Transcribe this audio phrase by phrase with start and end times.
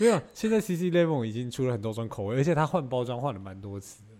[0.00, 4.16] 没有，现在 CC Lemon 已经出了很多种口味，而且它换包装换了蛮多次的。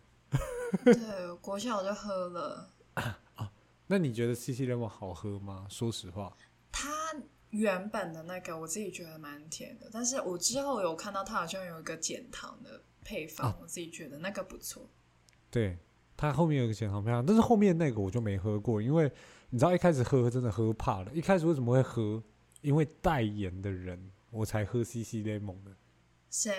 [0.84, 2.70] 对，国小我就喝了。
[2.94, 3.50] 啊，啊，
[3.86, 5.66] 那你觉得 CC Lemon 好喝吗？
[5.70, 6.36] 说实话，
[6.70, 6.90] 它
[7.48, 14.86] 原本的那个我自己觉得蛮甜的，但是我之后有看到它好像有一个减糖的配方，啊，我自己觉得那个不错。
[15.50, 15.78] 对，
[16.14, 19.10] 它后面有个减糖配方，但是后面那个我就没喝过，因为
[19.48, 21.10] 你知道一开始喝真的喝怕了。
[21.14, 22.22] 一开始为什么会喝？
[22.60, 24.10] 因为代言的人。
[24.30, 25.72] 我才喝 CC Lemon 的。
[26.30, 26.52] 谁？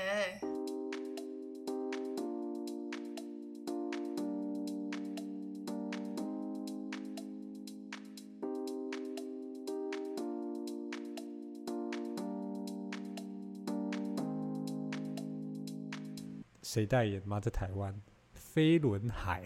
[16.61, 17.39] 谁代言吗？
[17.39, 17.93] 在台湾，
[18.33, 19.45] 飞轮海。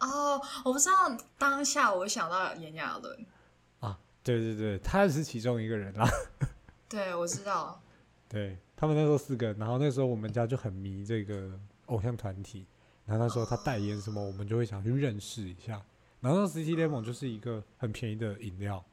[0.00, 1.16] 哦， 我不知道。
[1.38, 3.26] 当下我想到炎亚纶。
[3.80, 6.08] 啊，对对对，他是其中一个人啦。
[6.92, 7.80] 对，我知道。
[8.28, 12.66] 对，他们那时候四个，然后那时候我们家就很迷这个偶像团体，
[13.06, 15.82] 然后那时候他代言什么，我们就会想去认识一下。
[16.20, 18.84] 然后那 CC Lemon 就是一个很便宜的饮料，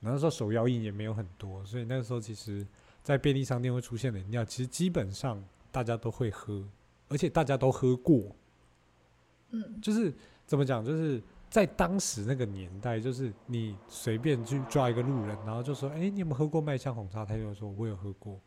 [0.00, 2.64] 然后那时候手摇饮也没有很多，所以那个时候其实，
[3.02, 6.64] 在便利商店会出现的饮料，其实基本上大家都会喝，
[7.08, 8.34] 而且大家都喝过。
[9.50, 10.14] 嗯，就是
[10.46, 11.20] 怎么讲，就是。
[11.52, 18.40] 在当时那个年代，就是你随便去抓一个路人，然后就说：“哎、你有没有喝过麦香红茶？”他就说：“我有喝过。”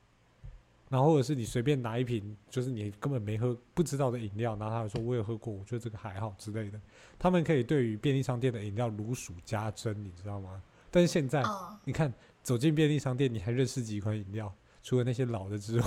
[0.90, 6.82] 然后或者是你随便拿一瓶，就是你根本没喝、不知道的饮料，然后他就说：“我有喝过，我觉得这个还好之类的。”
[7.20, 10.60] 他们可以对于便利商店的饮料如数家珍，你知道吗？
[10.90, 11.44] 但是现在
[11.84, 12.12] 你看
[12.42, 14.52] 走进便利商店，你还认识几款饮料？
[14.82, 15.86] 除了那些老的之外，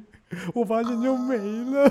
[0.54, 1.90] 我发现就没了。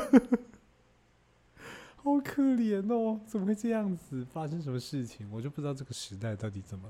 [2.08, 3.20] 好可怜哦！
[3.28, 4.26] 怎么会这样子？
[4.32, 5.30] 发生什么事情？
[5.30, 6.90] 我就不知道这个时代到底怎么。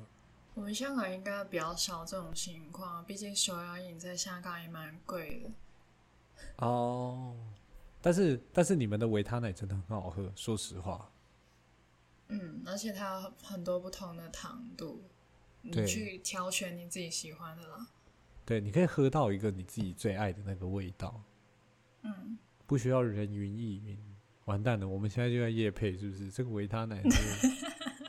[0.54, 6.66] 我们香港应该比较少这种情况，毕竟手摇饮在香港也蛮贵的。
[6.66, 7.36] 哦，
[8.00, 11.09] 但是但是你们的维他奶真的很好喝，说实话。
[12.28, 15.02] 嗯，而且它有很多不同的糖度，
[15.64, 17.88] 你去挑选你自己喜欢的啦。
[18.46, 21.24] 对，你可以喝到一个你自己最爱的那个味道。
[22.03, 22.38] 嗯，
[22.68, 23.97] 不需要人云亦云。
[24.47, 26.31] 完蛋了，我们现在就在夜配，是不是？
[26.31, 27.47] 这个维他奶是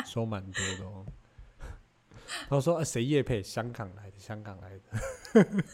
[0.07, 1.05] 收蛮多的哦。
[2.49, 3.43] 然后说啊，谁夜配？
[3.43, 5.65] 香港来的，香港来的。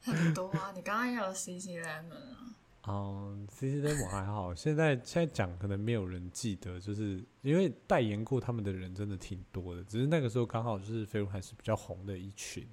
[0.00, 2.56] 很多啊，你刚刚有 CC Lemon 啊？
[2.88, 12.66] 嗯，CC Lemon 还好，现在现在讲可能没有人记得，就是因为代言过他们的人真的挺多的，只是那个时候刚好就是飞轮海是比较红的一群，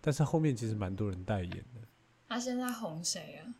[0.00, 1.80] 但是后面其实蛮多人代言的。
[2.26, 3.54] 那、啊、现在红谁啊？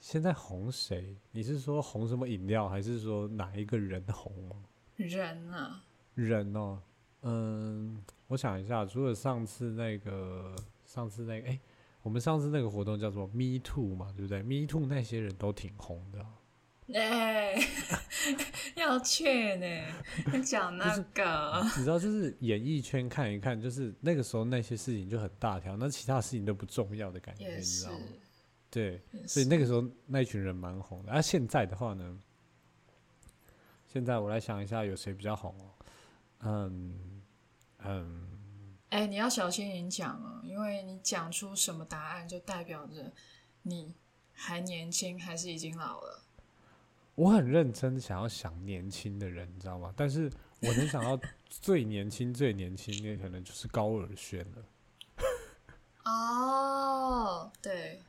[0.00, 1.16] 现在红谁？
[1.30, 4.56] 你是说红什么饮料，还是说哪一个人红吗？
[4.96, 5.84] 人啊，
[6.14, 6.80] 人哦，
[7.22, 10.54] 嗯，我想一下，除了上次那个，
[10.86, 11.60] 上次那个，哎、欸，
[12.02, 16.26] 我们上次那个活动叫做 Me Too 嘛，对不对？Me Too 那些人都挺红的。
[16.98, 17.68] 哎、 欸，
[18.76, 27.98] 要劝呢，讲那个，你知道，就是演艺圈看一看，就是那个时候那些事情就很大条，那其他事情都不重要的感觉，你知道吗？
[28.70, 31.10] 对，所以那个时候那一群人蛮红的。
[31.10, 32.20] 而、啊、现在的话呢，
[33.88, 35.74] 现在我来想一下，有谁比较红哦？
[36.42, 37.22] 嗯
[37.78, 38.28] 嗯，
[38.90, 43.12] 哎、欸，你要小心你讲哦，因为你讲出什么答案，就代表着
[43.62, 43.92] 你
[44.32, 46.22] 还年轻还是已经老了。
[47.16, 49.92] 我很认真想要想年轻的人，你知道吗？
[49.96, 50.30] 但是
[50.60, 54.64] 我能想到最年轻、最年轻的可能就是高尔宣了。
[56.10, 58.00] 哦，对。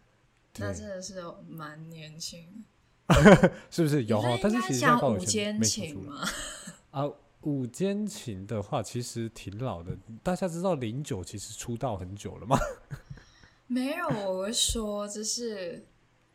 [0.57, 2.63] 那真的是蛮年轻，
[3.71, 4.21] 是不是有？
[4.41, 6.23] 但是其实像五间情嘛，
[6.91, 7.09] 啊，
[7.41, 9.97] 五间情的话其实挺老的。
[10.21, 12.57] 大家知道零九其实出道很久了吗？
[13.67, 15.87] 没有，我会说就是，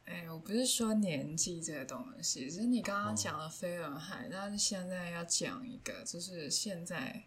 [0.07, 7.25] 哎、欸，我不是说年纪这个东西，只是你刚刚讲了飞轮海，但是现在要讲一个，就是现在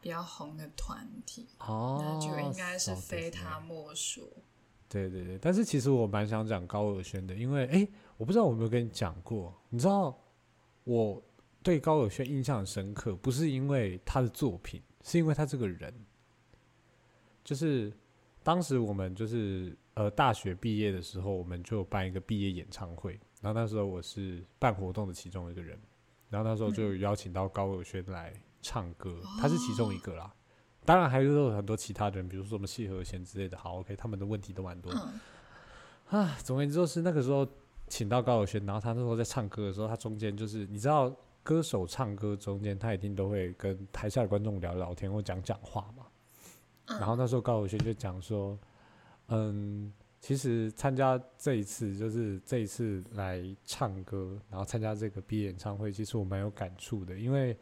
[0.00, 4.42] 比较红的团体，哦，那就应该是非他莫属。
[4.88, 10.18] 对对对，但是其实我蛮想讲高尔宣的，因为哎，我不知道我有没有跟你讲过，你知道
[10.84, 11.22] 我
[11.62, 15.92] 对高尔宣印象很深刻，不是因为他的作品，是因为他这个人。
[17.44, 17.92] 就是
[18.42, 25.78] 当时我们就是呃大学毕业的时候，我们就办一个毕业演唱会，然后那时候我是办活动的其中一个人，
[26.30, 28.32] 然后那时候就邀请到高尔宣来
[28.62, 30.34] 唱歌，他是其中一个啦。
[30.88, 33.58] 当然还有很多其他的人，比如说什么谢和弦之类的。
[33.58, 34.90] 好，OK，他们的问题都蛮多
[36.08, 37.46] 啊，总而言之就是那个时候
[37.88, 46.06] 请到高友轩，然后他那时候在唱歌的时候，他中间就是你知道，歌手唱歌中间他一定都会跟台下的观众聊聊天或讲讲话嘛。
[46.86, 48.58] 然后那时候高友轩就讲说，
[49.26, 57.14] 嗯，其实参加这一次就是这一次来唱歌，然后参加这个毕业演唱会，其实我蛮有感触的。
[57.14, 57.54] 因为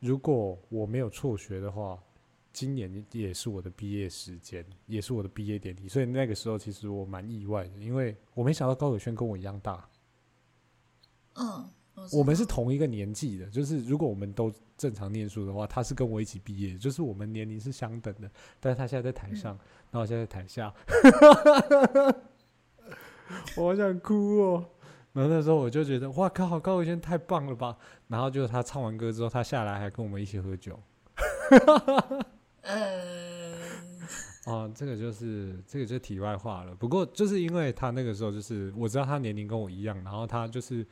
[0.00, 1.96] 如果我没有辍学的话，
[2.54, 9.86] 今年也是我的毕业时间，也是我的毕业典礼，所以那个时候其实我蛮意外的，因为我没想到高友轩跟我一样大。
[11.34, 11.68] 嗯，
[12.12, 18.30] 我们是同一个年纪的，就是如果我们都正常念书的话，他是跟我一起毕业，就是我们年龄是相等的。
[18.60, 19.58] 但是他现在在台上，嗯、
[19.90, 20.72] 然后我现在在台下，
[23.58, 24.64] 我好想哭哦。
[25.12, 27.76] 然后那时候我就觉得，哇靠，高伟轩太棒了吧！
[28.08, 30.78] 然后就是他唱完歌之后，他下来还跟我们一起喝酒。
[32.64, 33.54] 呃，
[34.46, 36.74] 哦，这个就是这个就是题外话了。
[36.74, 40.86] 不过就是因为他那个时候就是我知道他年龄跟我一样，然后他就是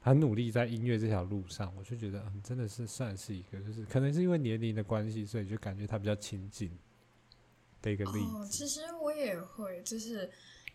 [0.00, 6.70] 很努力在音乐这条路上，我就觉得嗯，真的是算是一个，就是可能是因为年龄的关系，所以就感觉他比较亲近
[7.80, 8.18] 的一个例子。
[8.18, 10.30] 哦，其实我也会，就是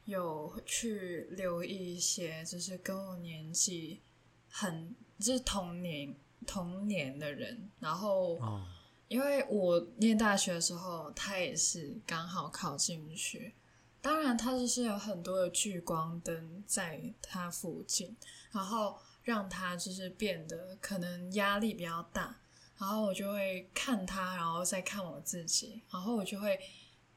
[0.06, 4.02] 有去留意一些，就是跟我年纪
[4.50, 6.16] 很就是同年
[6.48, 8.38] 同年的人，然后。
[8.40, 8.66] 哦
[9.10, 13.54] 因为我念大学的时候，他也是刚好考进去。
[14.02, 18.16] 当然，他就是有很多的聚光灯在他附近，
[18.52, 22.40] 然后让他就是变得可能压力比较大。
[22.78, 26.58] 然后我就会看他，然后再看我自己，然后我就会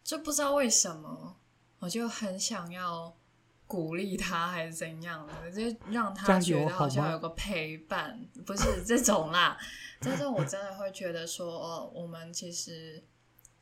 [0.02, 1.36] 就不知道为什么，
[1.78, 3.16] 我就很想要。
[3.72, 9.56] 鼓励他还是怎样的， 就让他觉得好像有个陪伴，不是这种啦。
[9.98, 13.02] 但是我真的会觉得说，哦，我们其实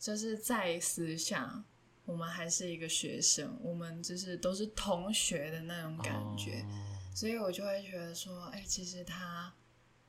[0.00, 1.62] 就是在私下，
[2.06, 6.66] 我们还是一个学生，我们就是都是同学的那种感觉，
[7.14, 9.54] 所以我就会觉得说，哎，其实他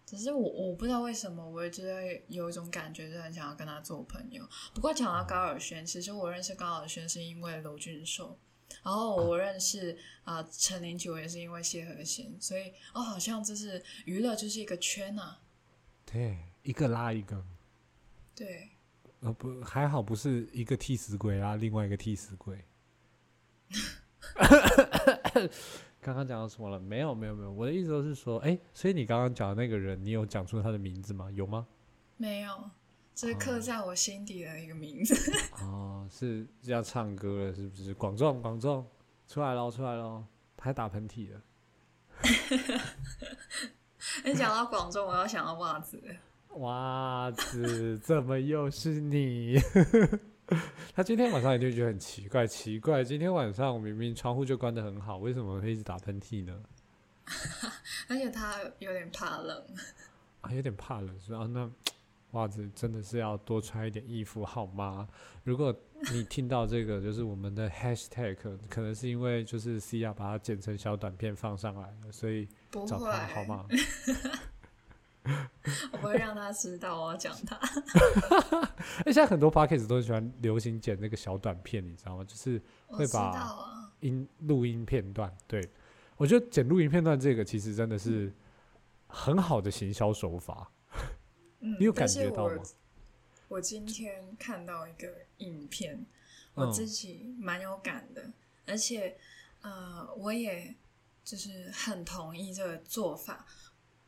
[0.04, 4.44] 只是我，我不知道为什么，我就会有一种感觉，就很想要跟他做朋友。
[4.74, 8.40] 不过讲到高尔轩，其实我认识高尔轩是因为娄俊硕。
[8.84, 15.42] 然后我认识啊陈零九也是因为谢和弦，所以哦，好像就是娱乐就是一个圈呐、啊。
[16.06, 17.44] 对，一个拉一个。
[18.36, 18.70] 对。
[19.22, 22.66] 呃不，还好不是一个替死鬼拉另外一个替死鬼。
[26.02, 26.80] 刚刚讲到什么了？
[26.80, 31.30] 没有没有没有，我的意思都是说，哎，所以你刚刚讲的那个人，你有讲出他的名字吗？
[31.32, 31.68] 有吗？
[32.18, 32.72] 没有。
[33.14, 35.14] 这是刻在我心底的一个名字
[35.62, 37.94] 哦，是要唱歌了，是不是？
[37.94, 38.88] 广仲，广仲，
[39.28, 40.24] 出来喽，出来喽，
[40.58, 41.42] 他还打喷嚏了。
[44.26, 46.02] 你讲到广仲，我要想到袜子。
[46.56, 49.60] 袜子，怎么又是你？
[50.96, 56.64] 他今天晚上一定觉得很奇怪，奇怪，今天晚上我明明窗户就关得很好，为什么会一直打喷嚏呢？
[58.10, 59.66] 而且他有点怕冷。
[60.42, 61.48] 啊，有点怕冷是吧？
[61.52, 61.70] 那。
[62.32, 65.08] 袜子真的是要多穿一点衣服好吗？
[65.44, 65.76] 如果
[66.14, 68.36] 你听到这个，就是我们的 hashtag，
[68.70, 73.66] 可能是因为就是 C 亚把它剪成小短片放上来了，所以找他好吗？
[75.92, 77.56] 我不会让他知道我要讲他。
[79.06, 82.24] 哎，现在很多 podcast 都喜欢流行剪那个小短片，你知道吗？
[82.24, 85.32] 就是会把音录音片段。
[85.46, 85.62] 对，
[86.18, 88.34] 我觉得剪录音片段这个其实真的是
[89.08, 90.68] 很好的行销手法。
[90.68, 90.81] 嗯，
[91.64, 92.56] 你有感觉到吗？
[93.48, 96.04] 我，我今天看到一个影片，
[96.56, 98.34] 我自己蛮有感的，嗯、
[98.66, 99.16] 而且
[99.62, 100.74] 呃，我也
[101.24, 103.46] 就是很同意这个做法，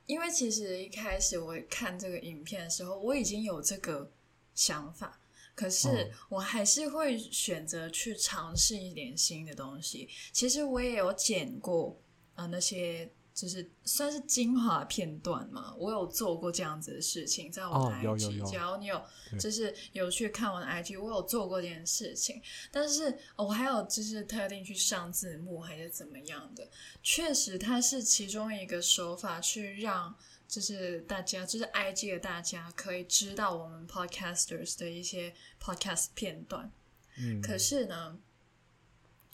[0.07, 4.10] 因为其实一开始我看这个影片的时候，我已经有这个
[4.55, 5.19] 想法，
[5.53, 10.10] 可是我还是会选择去尝试一点新的东西。
[10.31, 11.95] 其实我也有剪过
[12.33, 13.12] 呃那些。
[13.33, 19.03] 就是算是精华片段嘛，我有做过这样子的事情，在我的 IG，、哦、只要你有
[19.39, 22.39] 就是有去看我的 IG，我有做过这件事情。
[22.71, 26.69] 但是我还有就是特定去上字幕还是怎么样的，
[27.01, 30.15] 确实它是其中一个手法，去让
[30.47, 36.71] 就是大家就是 IG 的大家可以知道我们 Podcasters 的一些 Podcast 片段。
[37.17, 38.19] 嗯，可是呢，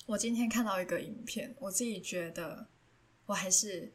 [0.05, 2.67] 我今天看到一个影片，我自己觉得。
[3.29, 3.93] 我还是，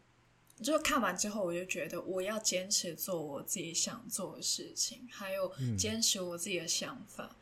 [0.62, 7.25] 就看完之后，我就觉得我要坚持做我自己想做的事情，还有坚持我自己的想法。
[7.25, 7.37] 嗯、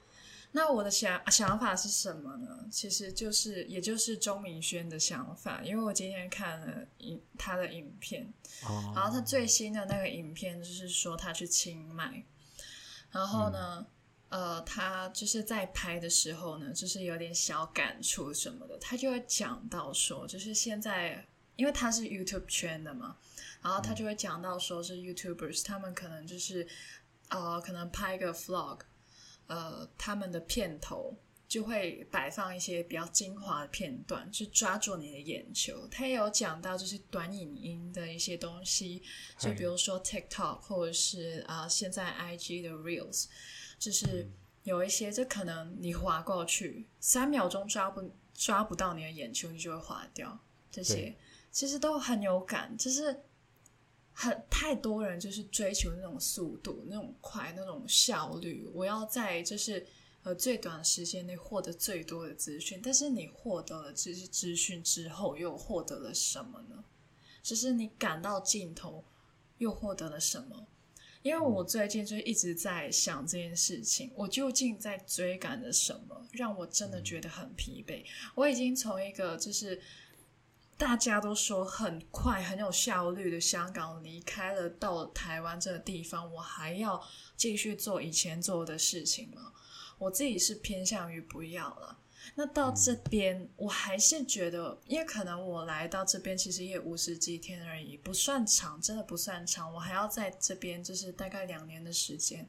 [0.53, 2.67] 那我的想想法是什么呢？
[2.71, 5.61] 其实就是，也就是钟明轩的想法。
[5.63, 8.33] 因为我今天看了影他的影片，
[8.63, 12.25] 哦、然后他最新的那个影片就是说他去清迈，
[13.11, 13.87] 然后呢，
[14.31, 21.27] 嗯、呃，他就是在拍的时候呢，就是有点小感触什么的，他就会讲到说，就是现在。
[21.57, 23.17] 因为他是 YouTube 圈的嘛，
[23.63, 26.67] 然后他就会讲到说是 YouTubers，他们可能就是
[27.29, 28.81] 呃，可能拍个 Vlog，
[29.47, 31.17] 呃，他们的片头
[31.47, 35.87] 就会摆放一些比较精华的片段，去抓住你的眼球。
[35.89, 39.03] 他也有讲到就是短影音的一些东西，
[39.39, 43.27] 就比如说 TikTok 或者是啊、呃、现在 IG 的 Reels，
[43.79, 44.31] 就是
[44.63, 50.39] 有一些就可能你划过去三秒钟抓不抓不到你的眼球，你就会划掉。
[50.71, 51.15] 这些
[51.53, 53.23] 其实都很有感，就是
[54.13, 58.69] 很太多人就是追求那种速度、那种快、那种效率。
[58.75, 59.87] 我要在就是。
[60.25, 66.85] 呃，最短时间内获得最多的资讯，但是你获得了这些资讯之后，又获得了什么呢？
[67.43, 69.03] 就是你赶到尽头，
[69.59, 70.69] 又获得了什么？
[71.23, 78.05] 因为我最近就一直在想这件事情，我究竟在追赶着什么，让我真的觉得很疲惫。
[78.37, 79.83] 我已经从一个就是
[80.77, 87.03] 大家都说很快、很有效率的香港离开了，到台湾这个地方，我还要
[87.37, 89.53] 继续做以前做的事情吗？
[89.99, 91.99] 我自己是偏向于不要了。
[92.37, 99.75] 那到这边，我还是觉得，因为可能我来到这边其实也五十几天而已，不算长，真的不算长。
[99.75, 102.49] 我还要在这边就是大概两年的时间，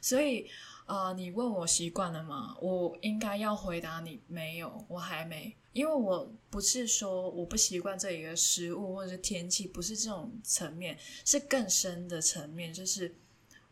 [0.00, 0.48] 所以
[0.86, 2.56] 呃，你问我习惯了吗？
[2.60, 13.14] 我应该要回答你没有，我还没，因为我不是说我不习惯这里的食物或者是天气，不是这种层面，是更深的层面，就是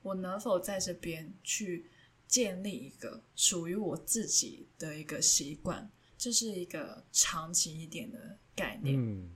[0.03, 1.91] 我能否在这边去。
[2.29, 5.89] 建立一个属于我自己的一个习惯，
[6.19, 8.97] 这是一个长期一点的概念。
[8.99, 9.31] 嗯，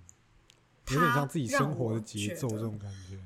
[0.88, 3.16] 有点像自己生活的节奏这种感觉。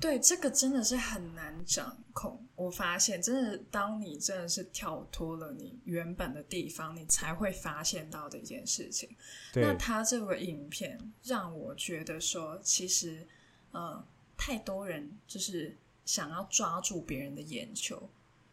[0.00, 2.42] 对，这个真的是很难掌控。
[2.56, 9.14] 我发现，真的，当你真的是跳脱了你原本的地方，你才会发现到的一件事情。
[9.54, 13.26] 那他这个影片让我觉得说，其实，
[13.72, 14.02] 呃，
[14.38, 15.76] 太多人就是
[16.06, 18.08] 想要抓住别人的眼球。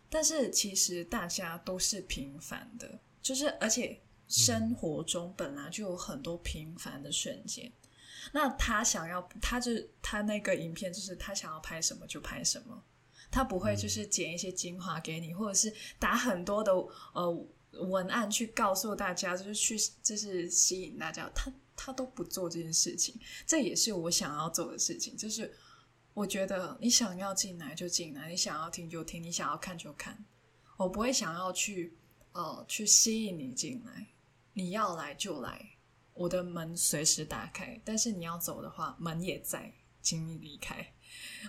[0.10, 7.66] 但是其实大家都是平凡的，就是而且生活中本来就有很多平凡的瞬间。
[7.68, 7.72] 嗯。
[8.32, 12.84] 那他想要，他就他那个影片就是他想要拍什么就拍什么，
[13.32, 16.72] 他不会就是剪一些精华给你，或者是打很多的
[17.14, 23.20] 呃文案去告诉大家，就是去就是吸引大家，他他都不做这件事情。
[23.46, 25.54] 这也是我想要做的事情，就是。
[26.14, 30.18] 我觉得你想要进来就进来，你想要听就听，你想要看就看。
[30.76, 31.96] 我不会想要去
[32.32, 34.08] 呃去吸引你进来，
[34.54, 35.64] 你要来就来，
[36.18, 37.80] 我的门随时打开。
[37.86, 40.86] 但是你要走的话，门也在，请你离开。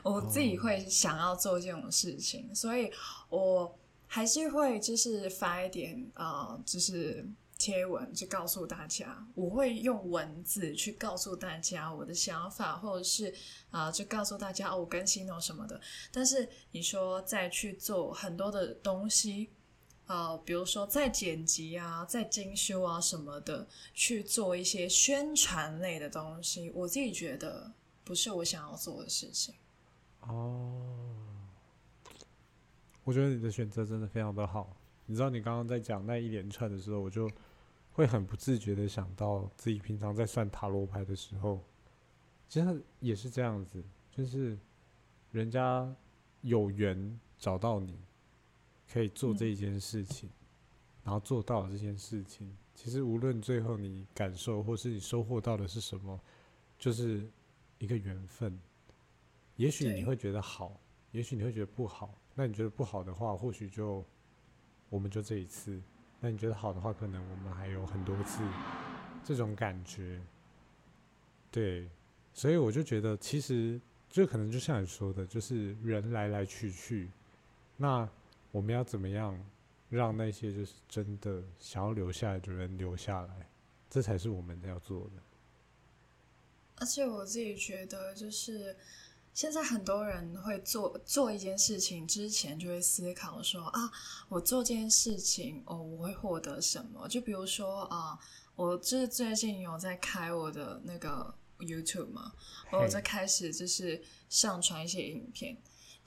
[0.02, 2.92] 我自己会想要做这种事情，所以
[3.28, 7.28] 我还是会就是发一点呃，就是。
[7.60, 13.34] 贴文就告诉大家，我会用文字去告诉大家我的想法，或者是
[13.72, 15.80] 啊、就告诉大家哦，我更新了什么的。
[16.12, 19.50] 但是你说再去做很多的东西，
[20.08, 27.70] 呃，比如说在剪辑啊、在精修啊什么的，去做一些宣传类的东西，我自己觉得
[28.02, 29.54] 不是我想要做的事情。
[30.22, 30.82] 哦，
[33.04, 34.76] 我觉得你的选择真的非常的好。
[35.06, 37.30] 你知道，你刚刚在讲那一连串的时候，我就。
[37.90, 41.60] 会很不自觉的想到自己平常在算塔罗牌的时候，
[42.48, 44.56] 其实也是这样子，就是
[45.32, 45.92] 人家
[46.42, 47.98] 有缘找到你，
[48.92, 50.30] 可以做这一件事情，
[51.04, 56.18] 然后做到这件事情，其实无论最后你感受或是你收获到的是什么，
[56.78, 57.28] 就是
[57.78, 58.58] 一个缘分。
[59.56, 60.80] 也许你会觉得好，
[61.10, 62.14] 也许你会觉得不好。
[62.34, 64.04] 那你觉得不好的话，或许就
[64.88, 65.80] 我们就这一次。
[66.20, 68.42] 那你觉得好的话，可能我们还有很多次
[69.24, 70.20] 这种感觉，
[71.50, 71.88] 对，
[72.32, 77.10] 所以我就觉得，其实就可能就像你说的，就是人来来去去，
[77.76, 78.08] 那
[78.58, 79.38] 我们要怎么样
[79.88, 83.48] 让那些就是真的想要留下来的人留下来，
[83.88, 85.22] 这才是我们要做的。
[86.76, 88.76] 而且我自己觉得，就是。
[89.34, 93.88] 现在很多人会做做一件事情之前就会思考说啊，
[94.28, 97.06] 我做这件事情哦，我会获得什么？
[97.06, 98.18] 就比如说啊，
[98.56, 102.32] 我就是最近有在开我的那个 YouTube 嘛，
[102.72, 105.56] 我在开始就是上传一些影片。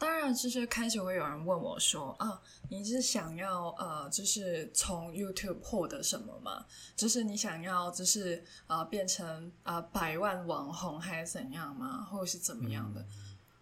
[0.01, 6.65] 当然，就是开始会有人问我说啊，你是想要呃，就是从 YouTube 获得什么吗？
[6.95, 12.03] 就是你想要就是呃变成啊、呃、百万网红还是怎样吗？
[12.05, 12.99] 或者是怎么样的？
[13.01, 13.07] 嗯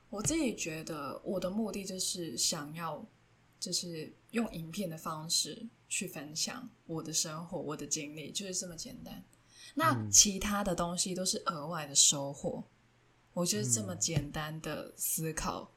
[0.09, 3.05] 我自己觉得，我的目的就是想要，
[3.59, 9.21] 就是用影片的方式去分享我的生活、我的经历，就是这么简单。
[9.75, 12.63] 那其他的东西都是额外的收获，
[13.33, 15.69] 我就是这么简单的思考。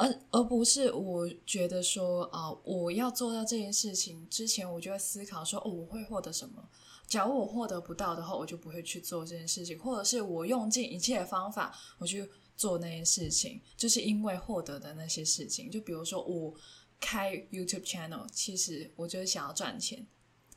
[0.00, 6.66] 而而不是我觉得说啊、呃，我要做到这件事情之前，我就会思考说，哦，我会获得什么？
[7.06, 12.26] 假如我获得不到的话，我就不会去做这件事情，或者是我用尽一切的方法，我去
[12.56, 15.70] 做那件事情，就是因为获得的那些事情。
[15.70, 16.54] 就比如说我
[16.98, 20.06] 开 YouTube channel，其实我就是想要赚钱，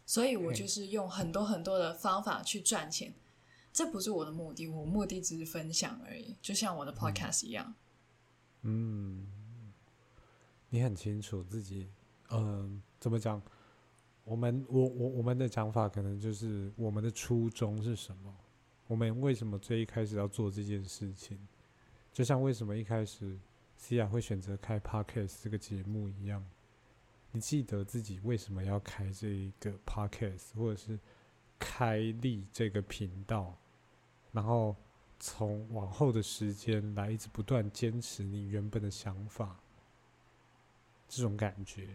[0.06, 3.14] 所以我就是用很多很多的方法去赚钱。
[3.74, 7.74] 这不是我的目的，我目的只是分享而已，就像我的 podcast 一样。
[8.66, 9.28] 嗯，
[10.74, 11.88] 你很清楚自己，
[12.32, 13.40] 嗯、怎么讲？
[14.24, 18.36] 我们我我我们的讲法可能就是我们的初衷是什么？
[18.88, 21.38] 我们为什么最一开始要做这件事情？
[22.12, 23.38] 就像为什么一开始
[23.80, 26.44] Sia 会选择开 Podcast 这个节目一样，
[27.32, 31.00] 你记得自己为什么要开这一个 Podcast，或者是
[31.60, 33.56] 开立这个频道，
[34.32, 34.76] 然后
[35.20, 39.60] 从往后的时间来一直不断坚持你原本的想法，
[41.16, 41.88] 这种感觉。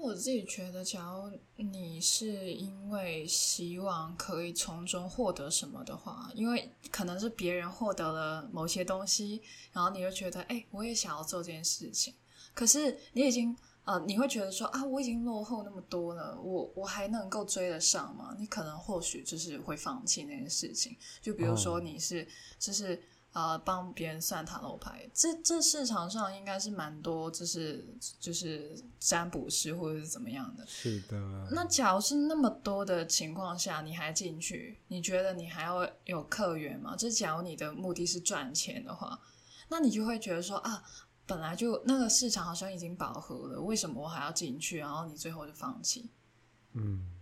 [0.00, 12.14] 我自己觉得，假如你是因为希望可以从中获得什么的话，因为可能是别人获得了某些东西，然后你就觉得，哎，我也想要做这件事情。
[12.54, 18.36] 可是你已经，呃，你会觉得说，啊，我已经落后那么多了，我我还能够追得上吗？
[18.38, 20.96] 你可能或许就是会放弃那件事情。
[21.20, 22.24] 就比如说你是，
[22.56, 23.02] 就是。
[23.34, 27.86] 呃，帮别人算塔罗牌，这这市场上应该是蛮多，就是
[28.18, 30.66] 就是占卜师或者是怎么样的。
[30.66, 31.16] 是的。
[31.52, 36.96] 那假如是那么多的情况下，你还进去，你觉得你还要有客源吗？
[36.98, 39.20] 这假如你的目的是赚钱的话，
[39.68, 40.82] 那你就会觉得说啊，
[41.26, 44.78] 本来就那个市场好像已经饱和了，为什么我还要进去？
[44.78, 46.10] 然后你最后就放弃。
[46.72, 47.17] 嗯。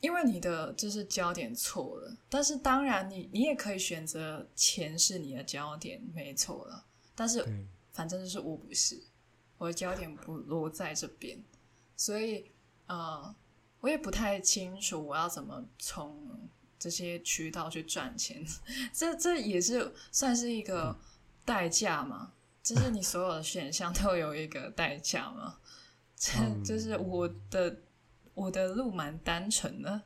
[0.00, 6.86] 因为你的就是焦点错了，但是当然你你也可以选择钱是你的焦点，没错了。
[7.14, 7.46] 但是
[7.92, 8.98] 反正就是我不是，
[9.58, 11.38] 我的焦点不落在这边，
[11.98, 12.50] 所以
[12.86, 13.34] 呃，
[13.80, 16.16] 我也不太清楚我要怎么从
[16.78, 18.42] 这些渠道去赚钱。
[18.94, 20.98] 这这也是算是一个
[21.44, 22.32] 代价嘛？
[22.62, 25.58] 就是你所有的选项都有一个代价嘛？
[26.16, 26.32] 这
[26.64, 27.76] 就是我的。
[28.40, 30.00] 我的路蛮单纯的。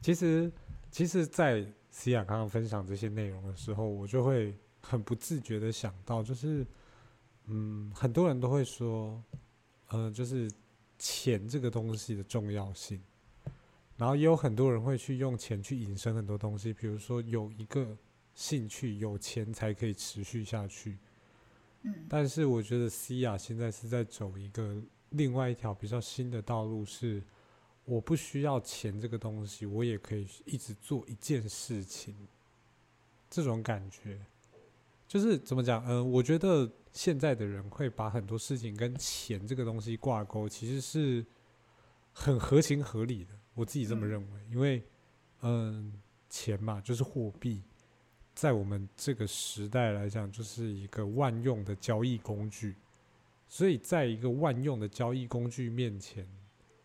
[0.00, 0.50] 其实，
[0.90, 6.66] 其实，在西雅刚刚分享这些内容的时候，我就会很不自觉的想到，就是，
[7.48, 9.22] 嗯，很多人都会说，
[9.88, 10.50] 呃，就是
[10.98, 12.98] 钱这个东西的重要性，
[13.98, 17.94] 然后也有很多人会去用钱去引申很多东西，比如说有一个
[18.32, 20.96] 兴趣，有钱才可以持续下去。
[21.82, 24.80] 嗯，但是我觉得西亚现在是在走一个。
[25.10, 27.22] 另外一条比较新的道路是，
[27.84, 32.14] 我不需要钱这个东西，我也可以一直做一件事情。
[33.30, 34.18] 这种感觉，
[35.06, 35.84] 就是怎么讲？
[35.84, 41.24] 嗯、呃，我觉得现在的人会把很多事情跟钱这个东西挂钩，其实是
[42.12, 43.30] 很合情合理的。
[43.52, 44.82] 我自己这么认为，因为
[45.40, 47.62] 嗯、呃，钱嘛，就是货币，
[48.34, 52.74] 在我们这个时代来讲，就是一个万用的交易工具。
[53.48, 56.28] 所以，在一个万用的交易工具面前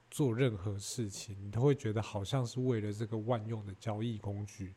[0.09, 4.73] 做任何事情，你都会觉得好像是为了这个万用的交易工具。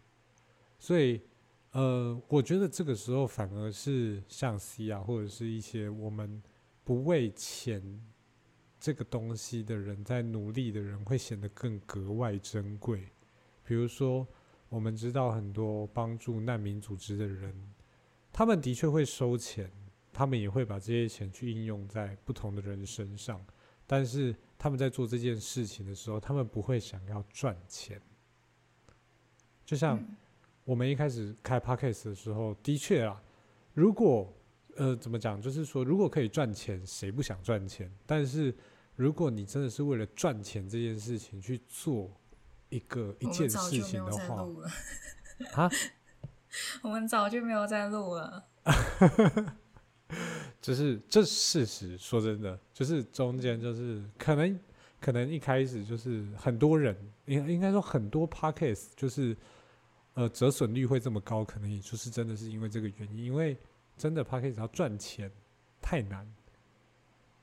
[0.80, 1.22] 所以，
[1.70, 6.42] 呃，我觉得这个时候反而是像 Sia 或者是一些我们
[6.82, 8.04] 不为钱
[8.80, 13.08] 这个东西的人在努力的人，会显得更格外珍贵。
[13.62, 14.26] 比如说，
[14.68, 17.54] 我们知道很多帮助难民组织的人，
[18.32, 19.70] 他们的确会收钱。
[20.16, 23.44] 他们也会把这些钱去应用在不同的人身上，
[23.86, 28.00] 但是他们在做这件事情的时候，他们不会想要赚钱。
[29.66, 30.02] 就像
[30.64, 33.22] 我们一开始开 Podcast 的时候，的确啊，
[33.74, 34.32] 如果
[34.76, 37.92] 呃怎么讲，就是说如果可以赚钱，谁不想赚钱？
[38.06, 38.56] 但是
[38.94, 42.10] 如果你真的是为了赚钱这件事情去做
[42.70, 44.46] 一个一件事情的话，
[45.62, 45.70] 啊，
[46.80, 48.48] 我们早就没有在录了。
[50.62, 54.58] 就是这事实，说真的，就是中间就是可能
[55.00, 59.36] 可能一开始就是很多人应应该说很多 podcast 就是
[60.14, 63.56] 呃折损率会这么高，可能也就是真的是因为这个原因，因为
[63.96, 65.30] 真的 podcast 要赚钱
[65.82, 66.26] 太难。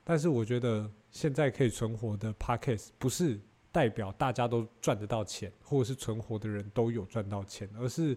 [0.02, 3.38] 但是我觉得现在可以存活的 podcast 不是
[3.72, 8.16] 代表大家都赚得到钱，或者是存活的人都有赚到钱，而是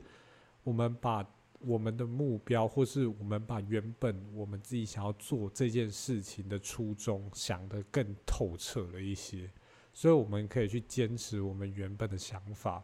[0.63, 1.25] 我们把。
[1.60, 9.50] 我们的目标，或是我们把原本我们自己想要做这件事情的初衷想得更透彻了一些，
[9.93, 12.84] 所以我们可以去坚持我们原本的想法，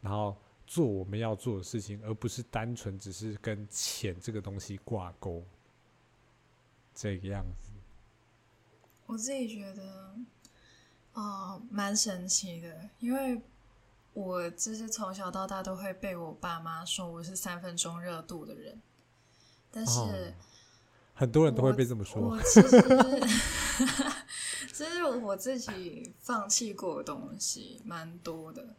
[0.00, 5.44] 然后做我们要做的事情，而不是单纯只是跟钱这个东西挂钩。
[6.92, 7.70] 这个样子，
[9.06, 10.14] 我自己觉得，
[11.14, 13.40] 哦，蛮神奇的，因为
[14.12, 18.80] 我就是从小到大都会被我爸妈说我是三分钟热度的人，
[19.70, 20.00] 但是。
[20.00, 20.32] 哦
[21.12, 22.22] 很多人都会被这么说。
[22.22, 22.80] 我，我其实，
[24.72, 28.74] 其实 我自己放弃过的东西蛮多的，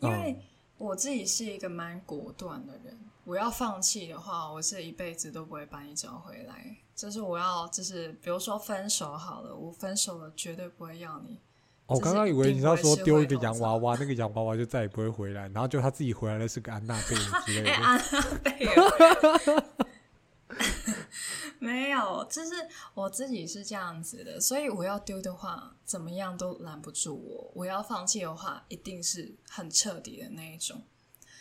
[0.00, 0.38] 因为
[0.76, 2.94] 我自己是一个蛮果断的人。
[3.24, 6.76] 我要放弃的话，我这一辈子都不会把你找回来。
[6.94, 11.40] 就是我要，就是比如说分手好了，我分手了绝对不会要你。
[11.88, 17.72] 我刚刚以为你要说丢一个洋娃娃，那个洋娃娃就再也不会回来，然后就他自己回来的是个安娜贝尔之类的。
[17.72, 19.64] 安娜贝尔。
[21.58, 22.52] 没有，就是
[22.94, 30.82] 我自己是这样子的，所以我要丢的话，怎么样都拦不住我；我要放弃的话，一定是很彻底的那一种。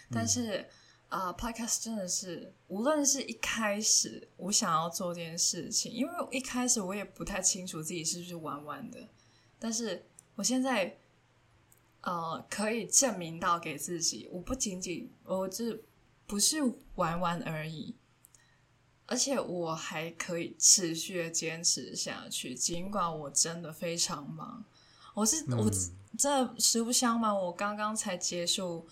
[0.10, 0.66] 但是
[1.10, 9.08] 啊、嗯呃、Podcast 真的是，无论是一开始我想要做这件事情，因为一开始我也不太清楚自己是不是玩玩的，
[9.60, 10.04] 但是
[10.38, 10.96] 我现在
[12.02, 15.78] 呃可以证明到给自己，我不仅仅我这
[16.26, 16.64] 不是
[16.96, 17.94] 玩玩而已。
[19.10, 24.66] 而且我还可以持续的坚持下去，尽管我真的非常忙。
[25.14, 25.72] 我是、嗯、我
[26.18, 28.86] 这实不相瞒，我刚刚才结束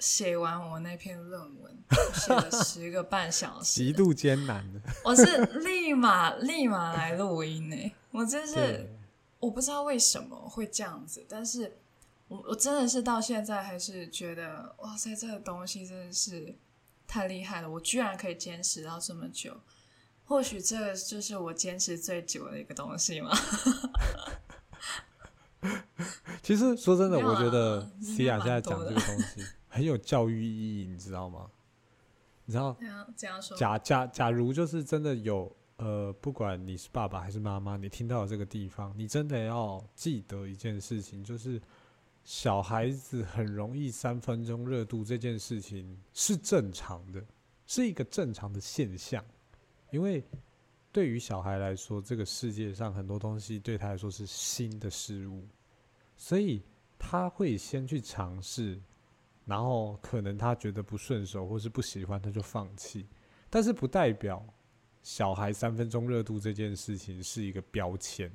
[0.00, 1.78] 写完我那篇论文，
[2.12, 4.80] 写了十个半小时，极度艰难的。
[5.04, 8.90] 我是立马立马来录音呢，我真是
[9.40, 11.78] 我不知道为什么会这样子，但是
[12.28, 16.58] 我我真的是到现在还是觉得哇塞，这个东西真的是。
[17.10, 17.70] 太厉害了！
[17.70, 19.58] 我居然可以坚持到这么久，
[20.26, 23.30] 或许这个就是我坚持最久的一个东西吗？
[26.44, 31.50] 其实说真的，我觉得西亚现在讲这个东西 很有教育意义，你知道吗？
[32.44, 32.76] 你知道？
[33.16, 33.56] 怎样说。
[33.56, 41.60] 假假假如就是真的有呃，不管你是爸爸还是妈妈，你听到这个地方，你真的要记得一件事情，就是。
[42.24, 47.24] 小孩子很容易三分钟热度这件事情是正常的，
[47.64, 49.24] 是一个正常的现象。
[49.90, 50.22] 因为
[50.92, 55.48] 对于小孩来说，这个世界上很多东西对他来说是新的事物，
[56.18, 56.62] 所以
[56.98, 58.78] 他会先去尝试，
[59.46, 63.06] 然后可能他觉得不顺手或是不喜欢，他就放弃。
[63.48, 64.44] 但是不代表
[65.08, 68.30] 小孩三分钟热度这件事情是一个标签。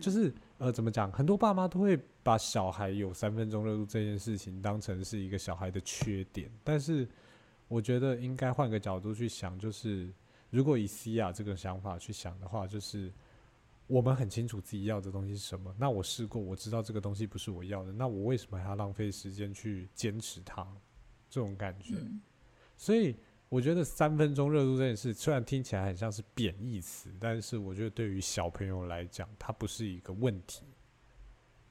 [0.00, 1.10] 就是呃，怎么讲？
[1.10, 7.08] 很多爸妈都会把小孩有三分钟热度这件事情当成是一个小孩的缺点，但是
[7.66, 10.08] 我觉得应该换个角度去想，就是
[10.48, 13.12] 如果以西亚这个想法去想的话，就是
[13.88, 15.74] 我们很清楚自己要的东西是什么。
[15.76, 20.64] 那我试过，我知道这个东西不是我要的，那我为什么还要浪费时间去坚持它？
[21.28, 21.96] 这种感觉，
[22.76, 23.16] 所以。
[23.54, 30.64] 我觉得三分钟热度这件事，虽然听起来很像是贬义词，但是我觉得对于小朋友来讲，它不是一个问题，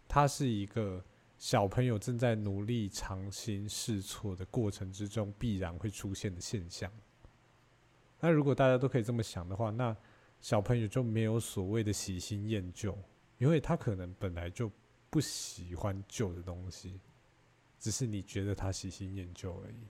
[0.08, 1.04] 它是一个
[1.38, 6.90] 小朋友正在努力尝新试错的过程之中必然会出现的现象。
[8.22, 9.94] 那如果大家都可以这么想的话，那
[10.40, 12.98] 小朋友就没有所谓的喜新厌旧，
[13.40, 14.72] 因为他可能本来就
[15.10, 17.02] 不喜欢旧的东西，
[17.78, 19.86] 只是你觉得他喜新厌旧而已。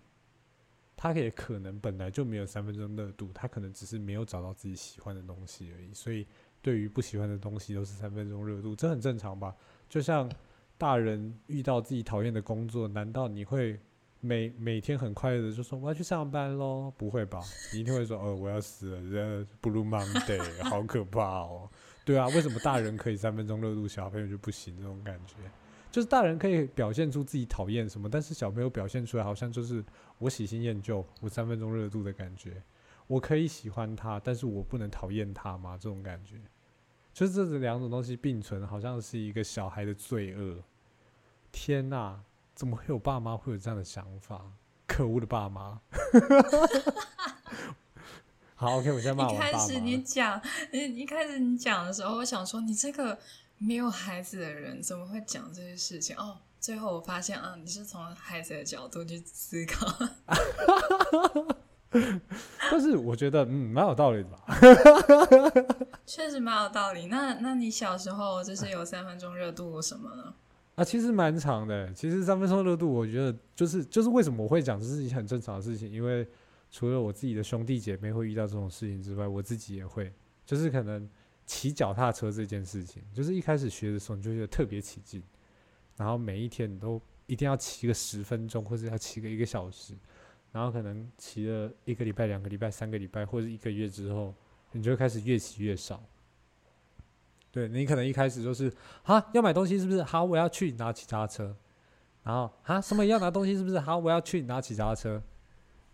[1.03, 5.93] 他也可能本来就没有三分钟热度，他可能只是没有找到自己喜欢的东西而已。
[5.93, 6.25] 所以，
[6.61, 9.53] 对于不喜欢的东西，都是三分钟热度，这很正常吧？
[9.89, 10.31] 就像
[10.77, 13.77] 大人遇到自己讨厌的工作，难道你会
[14.21, 16.89] 每每天很快乐的就说我要去上班喽？
[16.97, 17.41] 不会吧？
[17.73, 21.69] 你一定会说哦，我要死了，这 Blue Monday，好可怕哦。
[22.05, 24.77] 对啊，为什么大人可以三分钟热度，小朋友就不行？
[24.77, 25.35] 这种感觉。
[25.93, 29.85] 就是大人可以表现出自己讨厌什么，但是小朋友表现出来好像就是
[30.17, 32.63] 我喜新厌旧，我三分钟热度的感觉。
[33.05, 35.77] 我可以喜欢他，但是我不能讨厌他吗？
[35.79, 36.41] 这种感觉，
[37.13, 40.63] 就是这两种东西并存，好像是一个小孩的罪恶。
[41.51, 42.23] 天哪，
[42.55, 44.41] 怎么会有爸妈会有这样的想法？
[44.87, 45.79] 可恶的爸妈！
[48.55, 49.47] 好，OK，我先骂我爸妈。
[49.47, 53.19] 一开始你讲，你一开始你讲的时候，我想说你这个。
[53.65, 56.13] 没有孩子的人怎么会讲这些事情？
[56.17, 59.87] 哦，最后我发现啊，你是从孩子的角度去思考。
[62.69, 64.43] 但是我觉得嗯，蛮有道理的吧。
[66.05, 67.05] 确实蛮有道理。
[67.07, 70.33] 那那你小时候就是有三分钟热度什么呢？
[70.75, 71.93] 啊，其实蛮长的。
[71.93, 76.27] 其实三分钟热度，我觉得就是就是为什么我会讲这是一件很正常的事情，因为
[76.69, 80.11] 除了我自己的兄弟姐妹会遇到这种事情之外，我自己也会，
[80.45, 81.09] 就是可能。
[81.45, 85.21] 骑脚踏车这件事情，就是一开始学的时候，你就觉得特别起劲，
[85.97, 89.93] 然后每一天你都一定要骑个十分钟，或者要骑个一个小时，
[90.51, 94.33] 然后可能骑了一个礼拜、两个礼拜、三个礼拜，或者一个月之后，
[94.71, 96.03] 你就开始越骑越少。
[97.51, 100.01] 对，你可能一开始就是哈，要买东西是不是？
[100.01, 101.55] 好，我要去拿骑脚踏车，
[102.23, 103.79] 然后哈，什么要拿东西是不是？
[103.79, 105.21] 好，我要去拿骑脚踏车，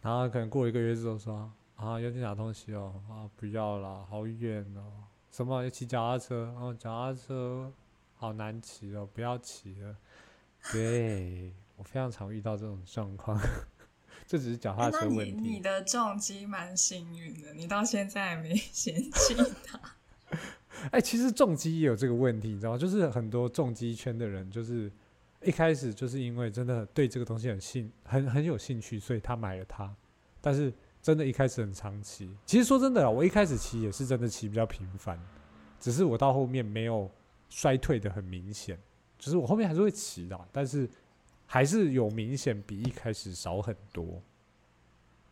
[0.01, 6.53] 然后可能过一个月之后说啊，要去拿东西哦，啊，不要了，好远哦，什么要骑脚踏车？
[6.59, 7.71] 哦，脚踏车
[8.15, 9.95] 好难骑哦，不要骑了。
[10.71, 13.39] 对，我非常常遇到这种状况，
[14.27, 15.31] 这只是脚踏车问题。
[15.31, 19.79] 你，你的重击蛮幸运的，你到现在还没 嫌弃它。
[20.91, 22.77] 哎、欸，其实重击也有这个问题，你知道吗？
[22.77, 24.91] 就是很多重击圈的人，就是
[25.41, 29.93] 一开始就是因为真的对这个东西很兴很很有兴趣，所以他买了它。
[30.41, 30.73] 但是
[31.09, 32.29] 真的，一开始很长期。
[32.45, 35.19] 其实说真的，我一开始骑也是真的骑比较频繁，
[35.79, 37.09] 只是我到后面没有
[37.49, 38.79] 衰退的很明显，
[39.17, 40.89] 就是我后面还是会骑的，但是
[41.45, 44.21] 还是有明显比一开始少很多。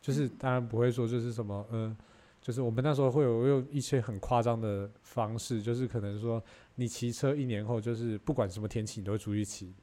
[0.02, 1.90] 就是当然不会说就是什么嗯。
[1.90, 1.98] 呃
[2.40, 6.42] 就是我们那时候会有用一些很夸张的方式，就是可能说
[6.76, 9.74] 你骑车一年后，就是不管什么天气你都会出去骑，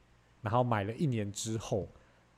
[0.41, 1.87] 然后买了一年之后，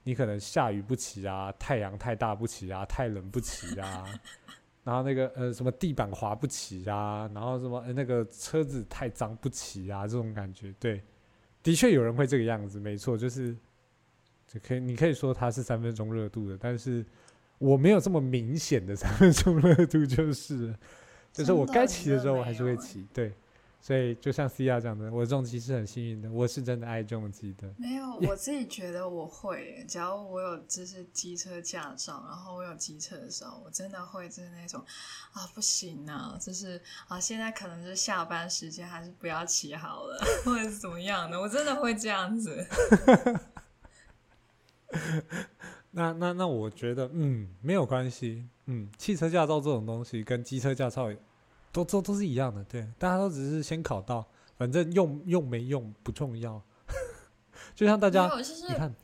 [0.08, 4.06] 你可能下雨不骑啊，太阳太大不骑啊，太冷不骑啊，
[4.86, 11.04] 然后那个呃什么地板滑不骑啊，然后什么、呃、那个车子太脏不骑啊，这种感觉，对，
[11.62, 13.54] 的确有人会这个样子，没错，就是
[14.48, 17.06] 就可以你可以说它是三分钟热度的，但是。
[17.60, 20.72] 我没有这么明显的三分钟热度，就是，
[21.34, 23.34] 就是我该骑的时候我还是会骑，对，
[23.88, 27.74] 所以就像 C R 讲的，我重机是很幸运的，我是真的爱重机的。
[27.78, 34.84] 没有， 我自己觉得我会，只要我有就是机车驾照，然后我有机车的时候，我真的会就是那种
[35.32, 42.68] 啊不行啊，就是啊现在可能是下班时间，还是不要骑好了， 或者是怎么样的，我真的会这样子。
[45.92, 51.10] 那 那那，我觉得嗯没有关系，嗯，汽车驾照这种东西跟机车驾照
[51.78, 54.26] 都都都是一样的，对，大家都只是先考到，
[54.58, 56.62] 反正用用没用不重要。
[57.76, 58.96] 就像大家，就是、你看，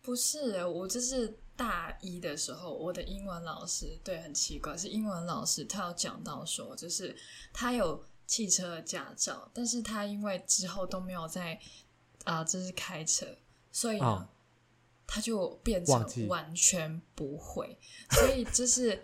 [0.00, 7.16] 不是我就是大一的时候，我的英文老师对很奇怪，是英文老师他有讲到说，就是
[7.52, 11.58] 他有汽车驾照，但是他因为之后都没有在
[12.24, 13.26] 啊、呃，就是开车，
[13.70, 14.06] 所以呢。
[14.06, 14.28] 哦
[15.04, 17.76] 他就变成完全不会，
[18.12, 18.98] 所以就是，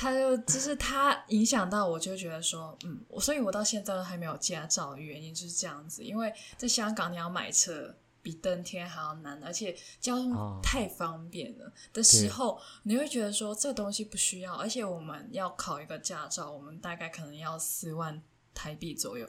[0.00, 18.22] 他就就是他影响到我，就觉得说，嗯，我所以我到现在都还没有驾照的原因就是这样子，因为在香港你要买车比登天还要难，而且交通太方便了的时候，你会觉得说这东西不需要，而且我们要考一个驾照，我们大概可能要四万
[18.54, 19.28] 台币左右。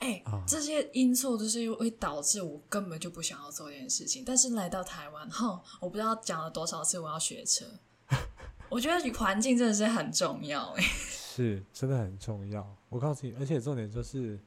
[0.00, 4.24] 哎、欸，这些因素就是会导致我根本就不想要做这件事情。
[4.26, 7.64] 但是来到台湾，哼，我不知道讲了多少次我要学车。
[8.68, 12.76] 我觉得环境真的是很重要， 哎，是真的很重要。
[12.88, 14.38] 我告诉你，而且重点就是，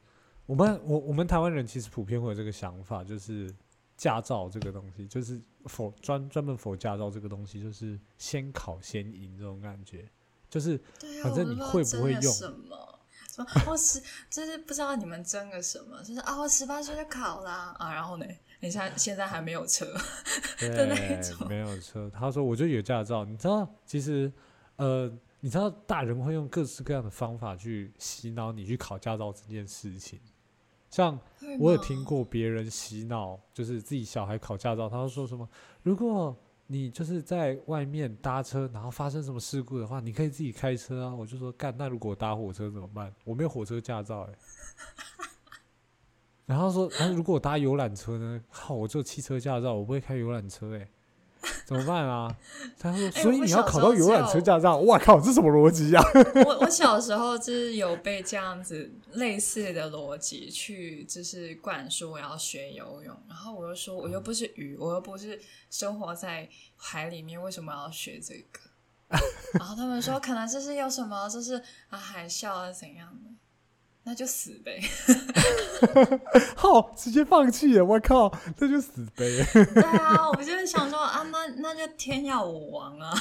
[0.45, 3.53] 我们我我们台湾人其实普遍会有这个想法，就是
[3.97, 10.09] 驾照这个东西，就是否专专门否驾照这个东西，就是先考先赢这种感觉，
[10.49, 10.79] 就是
[11.23, 12.33] 反正你会不会用。
[12.33, 18.25] 说我十就是不知道你们争个什么，就是啊，我十八岁就考啦啊，然后呢，
[18.61, 19.85] 你现在现在还没有车
[20.61, 22.09] 的那一种，没有车。
[22.13, 24.31] 他说我就有驾照，你知道，其实
[24.77, 30.17] 呃，你知道大人会用各式各样的方法去洗脑你去考驾照这件事情。
[30.89, 31.19] 像
[31.59, 35.49] 我有听过别人洗脑，就是自己小孩考驾照，他说什么
[35.83, 36.33] 如果。
[36.67, 41.13] 你就是在外面搭车，然后发生什么事故的话，你可以自己开车啊。
[41.13, 43.13] 我就说干，那如果我搭火车怎么办？
[43.25, 44.37] 我没有火车驾照哎、欸。
[46.51, 48.41] 然后说，那如果我搭游览车呢？
[48.51, 50.87] 靠，我坐汽车驾照，我不会开游览车哎、欸。
[51.65, 52.35] 怎么办啊？
[52.77, 54.77] 他说：“所以你要考到游览车驾照。
[54.77, 56.01] 欸”哇靠，这什么逻辑呀？
[56.45, 63.17] 我我小时候就是有被这样子类似的逻辑去，就是灌输我要学游泳。
[63.29, 69.17] 然后我又说，我又不是鱼，我又不是生活在海里面，为什么要学这个？
[69.53, 71.55] 然后他们说，可能就是有什么，就是
[71.87, 73.31] 啊海啸啊怎样的。
[74.03, 74.81] 那就死呗！
[76.57, 77.85] 好，直接放弃了。
[77.85, 79.27] 我靠，那就死呗！
[79.53, 83.13] 对啊，我就是想说啊，那那就天要我亡啊！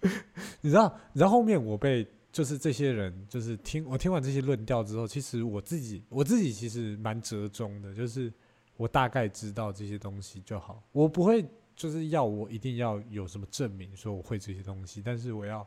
[0.60, 8.32] 你知道，你知道后面我被就是这些人，就是听我听完这些论调之后，其实我自己我自己其实蛮折中的，就是
[8.76, 15.64] 我大概知道这些东西就好，我不会就是要我一定要有什么证明说我会这些东西，但是我要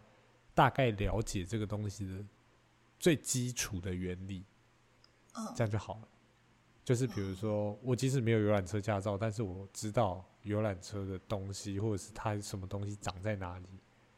[0.54, 2.12] 大概了解这个东西的。
[3.04, 4.46] 最基础的原理，
[5.36, 6.08] 嗯这样就好了。
[6.86, 13.66] 就是比如说，我即使没有游览车驾照，但是我知道游览车的东西，或者是它什么东西长在哪里。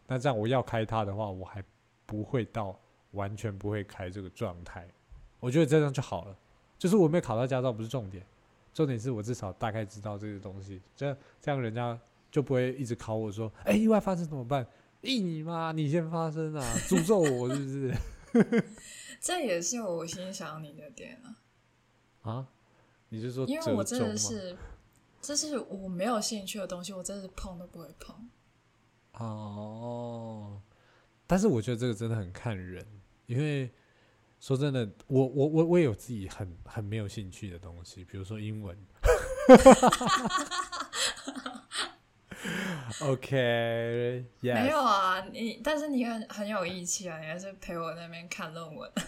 [0.06, 1.64] 那这样我要开它的话，我还
[2.06, 2.80] 不会到
[3.14, 4.88] 完全不会开这个状态。
[5.40, 6.38] 我觉得这样就好了。
[6.78, 8.24] 就是我没有考到驾照不是重点，
[8.72, 10.80] 重点是我至少大概知道这个东西。
[10.96, 14.64] 这这样人家就不会一直考我说：“哎，意外发生怎么办？”
[15.02, 15.72] 咦你妈！
[15.72, 16.62] 你先发生啊！
[16.88, 17.96] 诅咒我是不是？
[19.22, 21.38] 这也是我欣赏你的点啊！
[22.32, 22.48] 啊？
[23.10, 24.58] 你是说，因为我真的是，
[25.22, 28.30] 这是我没有兴趣的东西，我真的是碰都不会碰。
[29.14, 30.62] 哦，
[31.26, 32.86] 但是我觉得这个真的很看人，
[33.26, 33.72] 因为
[34.40, 38.78] 说真的，我我我我也有自己很很没有兴趣的东西，比如说英文。
[43.02, 44.54] OK， yes.
[44.54, 48.92] 没有啊，你但是你很很有义气啊，你还是陪我那边看论文。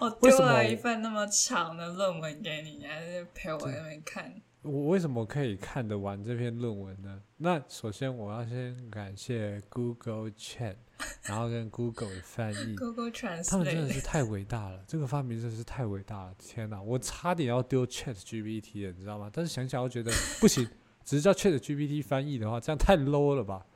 [0.00, 4.34] 我丢了一份那么长的论文给你，你还是陪我那边看。
[4.62, 7.20] 我为什么可以看得完这篇论文呢？
[7.38, 10.76] 那首先我要先感谢 Google Chat，
[11.22, 16.34] 然后跟 Google 的翻译，Google Translate，他们真的是太伟大了，这个发明真的是太伟大了！
[16.38, 19.28] 天哪，我差点要丢 Chat GPT 了，你知道吗？
[19.32, 20.68] 但是想想又觉得不行，
[21.12, 23.66] 只是叫 Chat GPT 翻译的话，这样太 low 了吧？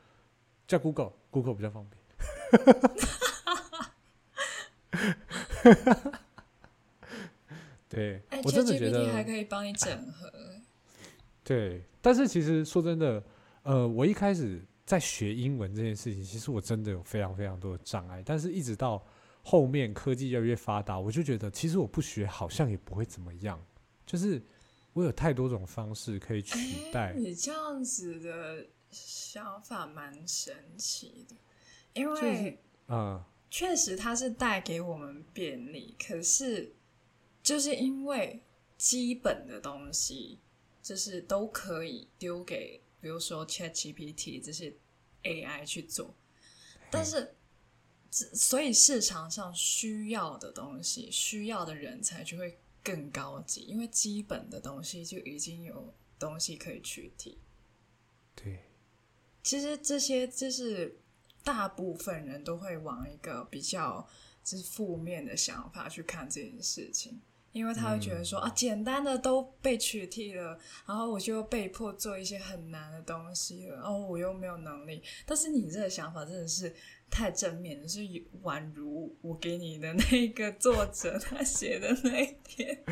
[0.66, 2.00] 叫 Google，Google 比较方便。
[7.90, 10.32] 对，欸、我真的觉得还可以帮你整合。
[11.44, 13.22] 对，但是其实说真的，
[13.64, 18.22] 呃，我一开始在学英文这件事情，其实我真的有非常非常多的障碍。
[18.24, 19.04] 但是一直到
[19.42, 23.62] 后面科技越来越发达，我就觉得其实我不学好像也不会怎么样。
[24.06, 24.42] 就是
[24.96, 26.56] 我有太多种方式可以取
[26.90, 27.12] 代。
[27.12, 31.36] 欸、你这样子的想法蛮神奇的，
[31.92, 36.74] 因为啊，确实它是带给我们便利，可是
[37.42, 38.40] 就是因为
[38.76, 40.40] 基本的东西。
[40.82, 44.72] 就是都可以丢给，比如说 ChatGPT 这些
[45.24, 46.14] AI 去做，
[46.88, 47.34] 但是，
[48.12, 52.56] 所以市场上需要的东西、需要的人才就会
[52.86, 57.36] 更高级，因为基本的东西就已经有东西可以取替。
[58.36, 58.60] 对，
[59.42, 61.00] 其实这些就是
[61.42, 64.08] 大部分人都会往一个比较
[64.44, 67.20] 就是负面的想法去看这件事情。
[67.52, 75.02] 因为他会觉得说、嗯、啊，简单的都被取替了，然后我就被迫做一些很难的东西了，然后我又没有能力。
[75.24, 76.76] 但是你这个想法真的是
[77.10, 78.00] 太正面了，是
[78.42, 82.84] 宛如我给你的那个作者他写的那一篇，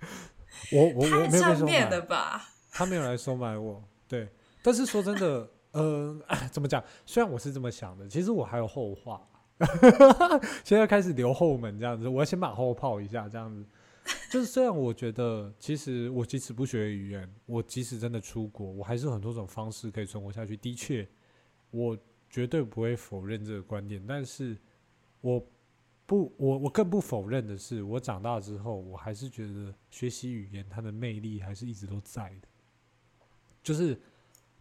[0.72, 2.48] 我我我太正面了吧？
[2.72, 4.28] 他没有来收买我，对。
[4.62, 6.20] 但是说真的， 呃，
[6.52, 6.82] 怎么讲？
[7.06, 9.26] 虽然我是这么想的，其实我还有后话，
[10.64, 13.64] 现在开始留后门这样子，我要先把后炮一下这样子。
[14.30, 20.56] 就是虽然我觉得，其实我即使不学语言，我即使真的出国，我还是很多种方式可以存活下去。
[20.56, 21.06] 的确，
[21.70, 21.96] 我
[22.30, 24.02] 绝对不会否认这个观点。
[24.06, 24.56] 但是，
[25.20, 25.44] 我
[26.06, 32.48] 不，我我更不否认的是，我长大之后，我还是觉得学习语言它的魅力还是一直都在的。
[33.62, 34.00] 就是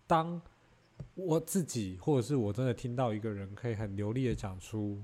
[0.05, 0.41] 当
[1.13, 5.01] 我自己或者是我真的听到一个人可以很流利的讲出，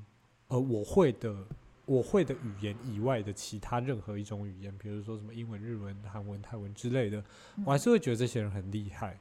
[0.47, 1.45] 呃，我会的。
[1.87, 7.23] 我会的语言以外的其他任何一种语言，比如说什么英文、日文、韩文、泰文之类的，
[7.63, 9.19] 我还是会觉得这些人很厉害。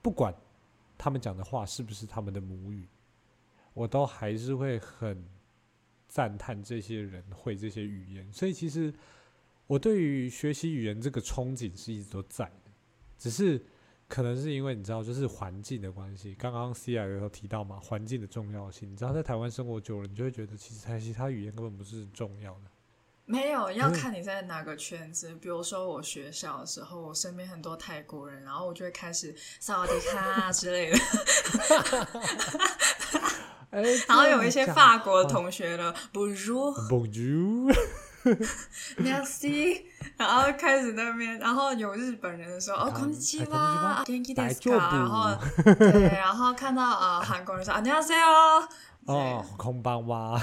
[0.00, 0.32] 不管
[0.96, 2.88] 他们讲的话是不是他们的母语，
[3.74, 5.24] 我都还是会很
[6.08, 8.32] 赞叹这些人会这些语言。
[8.32, 8.92] 所以其实
[9.66, 12.70] 我对于学习语言这个憧憬是一直都在的，
[13.18, 13.64] 只是。
[14.08, 16.34] 可能是因为你知道，就是环境的关系。
[16.34, 18.92] 刚刚 C I 有提到嘛，环境的重要性。
[18.92, 22.70] 你知道，在台湾生活久了，你就会觉得，其实台其他语言根本不是重要的。
[23.31, 25.35] 没有，要看你在哪个圈子。
[25.41, 30.97] 比如说，我学校的时候，我身边很多泰国人，然后我就会开始萨瓦迪卡之类的。
[33.69, 37.75] 然 后有一些法国的同学呢，Bonjour，Bonjour。
[38.97, 39.83] Merci，
[40.17, 44.77] 然后开始那边，然后有日本人的时候，哦，こんにちは，元気ですか？
[44.77, 48.67] 然后对，然后看到呃韩国人说，안녕하세요，
[49.05, 50.37] 哦，こんばんは，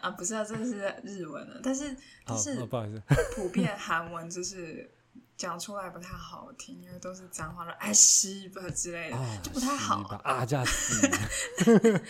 [0.00, 3.02] 啊，不是啊，这是日文的，但是但是不好意思，
[3.36, 4.90] 普遍韩文就是
[5.36, 12.00] 讲出来不太好听，因为都是脏话的，哎西吧之类的，就不太好啊，这样子，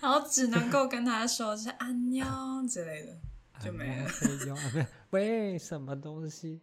[0.00, 3.16] 然后只能够跟他说是안녕之类的。
[3.64, 4.10] 就没了。
[5.10, 6.60] 喂，什么东西？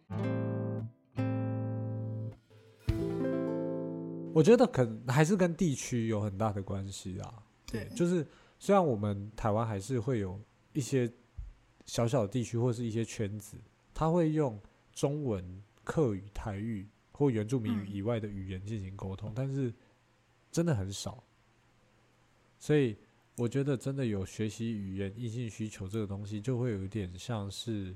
[4.34, 7.32] 我觉得可能还是跟地区有很大的关系啊。
[7.69, 8.25] 对，就是
[8.57, 10.41] 虽然我们台湾还是会有
[10.71, 11.11] 一些
[11.85, 13.57] 小小的地区或是一些圈子，
[13.93, 14.57] 他会用
[14.93, 19.73] 中文、客语、台语或原住民语以外的语言进行沟通，嗯，但是
[20.49, 21.21] 真的很少。
[22.57, 22.97] 所以
[23.35, 27.95] 我觉得真的有学习语言硬性需求这个东西，就会有一点像是，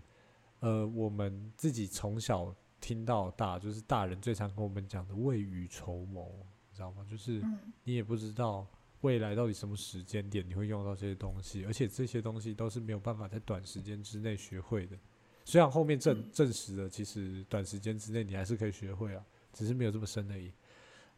[0.59, 6.29] 呃，我们自己从小听到大，就是大人最常跟我们讲的未雨绸缪，
[6.69, 7.05] 你知道吗？
[7.09, 7.41] 就是
[7.85, 8.67] 你也不知道。
[9.01, 11.65] 未来到底什么时间点你会用到这些东西？
[11.65, 14.97] 而且这些东西都是没有办法在短时间之内学会的。
[15.43, 20.51] 虽然后面证证实了，其实短时间之内你还是可以学会啊，只是没有这么深而已。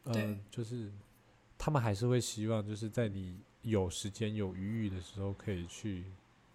[0.05, 0.91] 嗯、呃，就是
[1.57, 6.05] 他们还是会希望，就是在你有时间有余裕的时候，可以去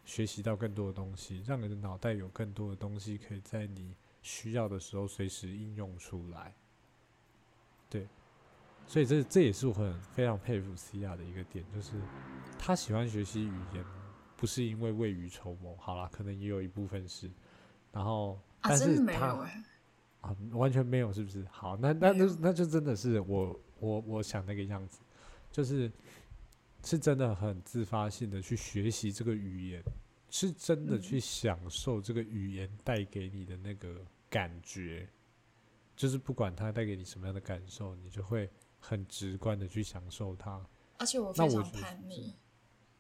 [0.07, 6.55] 学习到更多的东西，让你的脑袋有更多的东西可以在你需要的时候随时应用出来。
[7.91, 8.07] 对。
[8.89, 11.93] 所以这这也是我很非常佩服 Cia 的一个点，就是
[12.59, 13.85] 他喜欢学习语言，
[14.35, 17.31] 不是因为未雨绸缪，好啦，可能也有一部分是，
[17.93, 19.39] 然后但是他、
[20.23, 21.45] 啊，完全没有，是不是？
[21.51, 25.01] 好，那那那那就真的是我我我想那个样子，
[25.53, 25.93] 就是
[26.83, 29.85] 是真的很自发性的去学习这个语言，
[30.31, 35.07] 是真的去享受这个语言带给你的那个感觉，
[35.95, 38.49] 就是不管它带给你什么样的感受，你就会。
[38.79, 40.65] 很直观的去享受它，
[40.99, 42.35] 而且我非常叛逆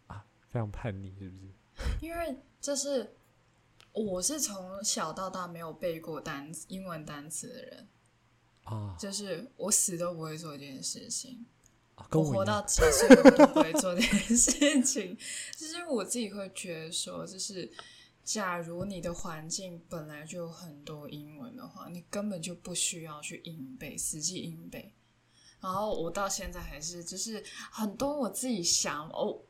[0.06, 1.42] 啊，非常叛逆，是不是？
[2.02, 3.14] 因为这是
[3.92, 7.88] 我是从小到大没有背过单词英文单词的人
[8.64, 11.46] 啊，就是我死都不会做这件事情，
[11.94, 15.16] 啊、我，我活到几岁我都不会做这件事情。
[15.56, 17.70] 就是我自己会觉得说，就是
[18.22, 24.92] 假如你的环境本来就有很多英文的话，你根本就不需要去硬背，死记硬背。
[25.61, 29.40] 然后我到现在还是，就是很多我自己想哦，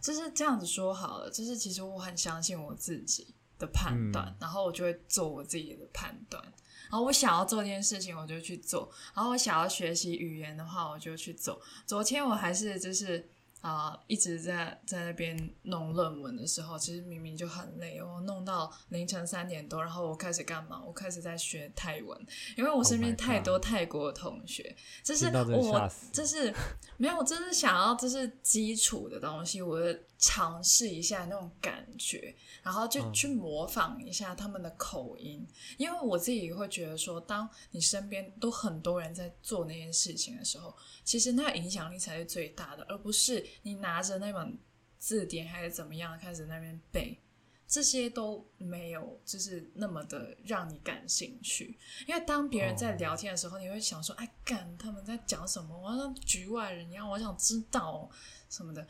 [0.00, 6.42] 就是这样子说好了，就是其实我很相信我自己的判断，嗯，然后我就会做我自己的判断。
[6.90, 11.60] 然后我想要做一件事情，我就去做；然后我想要学习语言的话，我就去做。
[11.86, 13.28] 昨天我还是就是。
[13.62, 20.82] 啊、uh，一直在在那边弄论文的时候，其实明明就很累，我弄到凌晨三点多，然后我开始干嘛？
[20.84, 26.52] 我开始在学泰文，因为我身边太多泰国同学，就、oh、是我，就是
[26.96, 40.72] 没有，就是想要，就是基础的东西，我就尝试一下那种感觉，然后就去模仿一下他们的口音，嗯、因为我自己会觉得说，当你身边都很多人在做那件事情的时候。
[41.04, 44.56] 其实那影响力才是最大的，而不是你拿着那本
[44.96, 47.18] 字典还是怎么样开始那边背，
[47.66, 51.76] 这些都没有，就是那么的让你感兴趣。
[52.06, 55.76] 因为当别人在聊天的时候，你会想说：“哎，干他们在讲什么？
[55.76, 58.08] 我要像局外人一样，我想知道
[58.48, 58.86] 什么的。”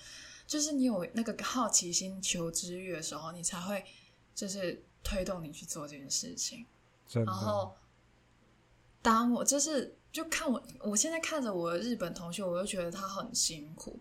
[0.52, 3.82] 就是你有那个好奇心、求知欲的时候，你才会
[4.34, 6.66] 就是推动你去做这件事情。
[7.12, 7.74] 然后，
[9.00, 9.96] 当我就是。
[10.12, 13.98] 就看我，我现在看着我的日本同学，我就觉得他很辛苦，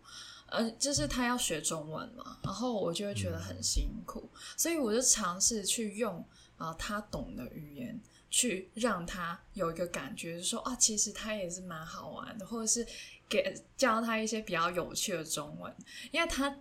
[0.47, 6.17] 呃，就是他要学中文嘛，然后我就会觉得很辛苦，所以我就尝试去用
[6.57, 7.97] 啊、呃、他懂的语言，
[8.29, 12.85] 去让他有一个感觉，就是说啊，其实他也是蛮好玩的，或者是
[13.31, 15.75] 给教他一些比较有趣的中文，
[16.11, 16.55] 因为他。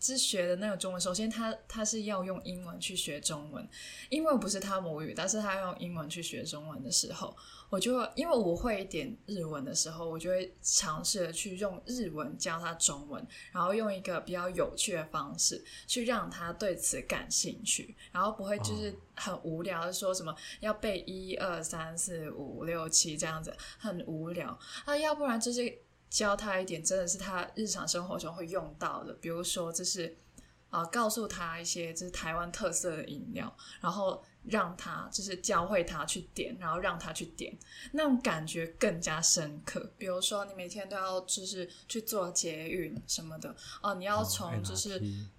[0.00, 3.66] 是学的那个中文，首先他他是要用英文去学中文，
[4.10, 7.34] 英文不是他母语，但是他用英文去学中文的时候，
[7.70, 25.78] 我就因为我会一点日文的时候，我就会尝试的去用日文教他中文，然后用一个比较有趣的方式去让他对此感兴趣，然后不会就是很无聊说什么要背一二三四五六七这样子，很无聊，那要不然就是。
[26.14, 30.16] 教他一点，真的是他日常生活中会用到的，比如说，就是
[30.70, 37.52] 啊、呃，告诉他一些就是台湾特色的饮料，然后让他就是教会他去点，然后让他去点，
[37.90, 39.92] 那种感觉更加深刻。
[39.98, 43.50] 比如说，你每天都要就是去做捷运什么的
[43.82, 44.96] 哦、呃，你要从就是、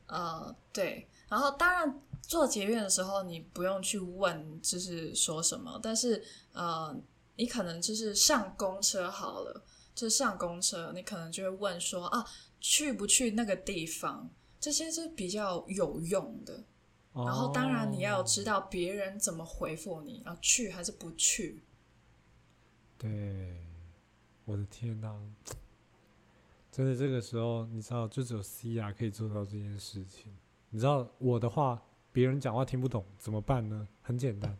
[0.09, 6.21] 哦、呃对，然后当然做捷运的时候你不用去问就是说什么，但是
[6.51, 6.93] 呃，
[7.37, 9.63] 你可能就是上公车好了。
[9.95, 12.23] 就上公车，你可能就会问说啊，
[12.59, 14.29] 去不去那个地方？
[14.59, 16.65] 这些是比较有用的。
[17.13, 21.63] 然后，当然你要知道别人怎么回复你，要去还是不去。
[22.97, 23.55] 对，
[24.43, 25.17] 我的天哪！
[26.69, 30.35] 真的这个时候，你知道，就只有 Cia 可以做到这件事情。
[30.69, 31.81] 你知道我的话，
[32.11, 33.87] 别人讲话听不懂怎么办呢？
[34.01, 34.57] 很简单，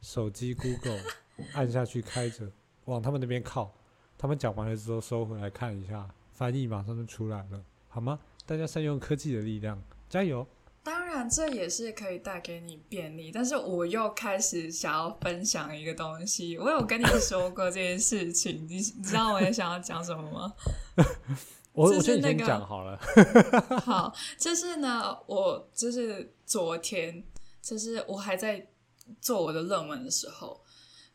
[0.00, 1.02] 手机 Google
[1.52, 2.50] 按下去开着，
[2.86, 3.74] 往他们那边靠。
[4.18, 8.18] 他们讲完了之后收回来看一下，翻译马上就出来了，好吗？
[8.44, 10.46] 大家善用科技的力量，加油！
[10.82, 16.56] 当然然这也是可以带给你便利，但是我又开始想要分享一个东西。
[16.56, 20.54] 我有跟你说过这件事情，你你知道我也想要讲什么吗？
[21.72, 22.98] 我我先讲好了。
[23.84, 27.24] 好，就是呢，我就是昨天，
[27.60, 28.68] 就是我还在
[29.20, 30.60] 做我的论文的时候，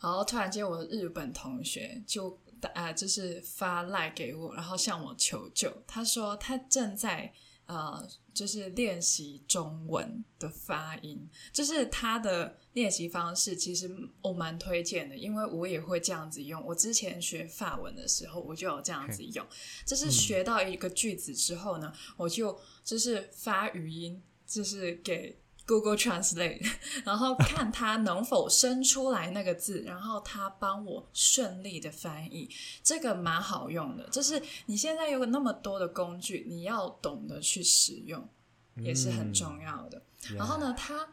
[0.02, 2.38] 然后突然间我的日本同学就
[2.70, 5.72] 啊、呃，就是发赖给我，然后向我求救。
[5.86, 7.34] 他说他正在
[7.66, 13.90] 呃，就是练习中文的发音，就是他的练习方式，其实
[14.22, 16.64] 我蛮推荐的，因为我也会这样子用。
[16.66, 19.46] 我之前学法文的时候，我就有这样子用，
[19.86, 25.40] 就是学到一个句子之后呢，嗯、我就就是发语音，就是给。
[25.66, 26.62] Google Translate，
[27.06, 32.50] 然后看他能否生出来那个字，然后他帮我顺利的翻译，
[32.84, 34.08] 这个蛮好用的。
[34.10, 38.28] 就是你现在有那么多的工具，你要懂得去使用，
[38.76, 40.02] 也是很重要的。
[40.32, 41.08] 嗯、然后呢，他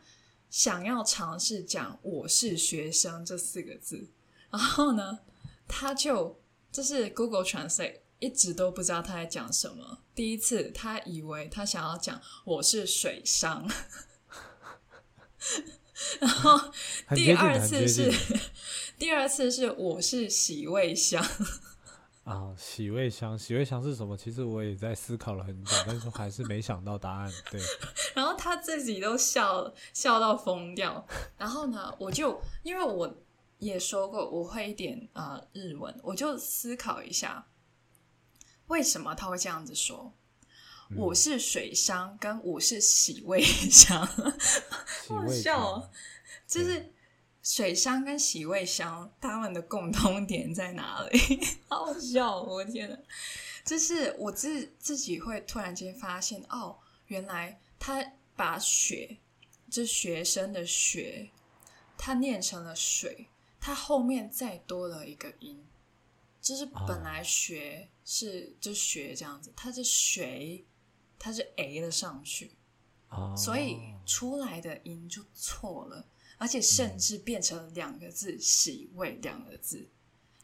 [0.51, 4.11] 想要尝试讲“我是学生”这四个字，
[4.51, 5.21] 然后呢，
[5.69, 6.41] 他就
[6.73, 9.99] 就是 Google Translate 一直都不知道他在讲什么。
[10.13, 13.71] 第一次，他以为他想要讲“我是水商”。
[16.21, 16.59] 然后
[17.15, 18.13] 第二次是
[18.99, 21.25] 第二次是我是洗味香
[22.25, 24.17] 啊，洗味香，洗味香是什么？
[24.17, 27.33] 其实我也在思考了很久，但是还是没想到答案。
[27.51, 27.61] 对，
[28.15, 31.05] 然后他自己都笑笑到疯掉。
[31.37, 33.13] 然后呢，我就因为我
[33.59, 37.49] 也说过我会一点呃日文，我就思考一下
[38.69, 40.15] 为什么他会这样子说。
[40.97, 44.05] 我是水商，跟我是洗胃商，
[45.07, 45.91] 好笑哦。
[46.47, 46.93] 就是
[47.43, 51.47] 水商跟洗胃商，他们的共通点在哪里？
[51.69, 52.99] 好笑哦，我天哪！
[53.65, 56.77] 就是我自自己会突然间发现，哦，
[57.07, 59.19] 原来他把学，
[59.71, 61.31] 就学生的学，
[61.97, 63.29] 他念成了水，
[63.61, 65.65] 他后面再多了一个音，
[66.43, 70.65] 就是本来学是就学这样子，他是学。
[71.23, 72.51] 它是 a 了上去
[73.11, 73.37] ，oh.
[73.37, 76.09] 所以出来的音就错了，
[76.39, 79.87] 而且甚至变成两个字“洗胃”两个字，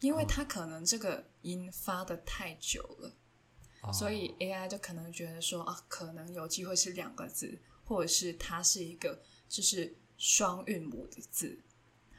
[0.01, 3.11] 因为它可能这个音发的太久了
[3.81, 3.91] ，oh.
[3.91, 9.19] 所以 AI 就可能觉得说啊，可能有机会是两个字，或者是它是一个
[9.49, 11.59] 就是双韵母的字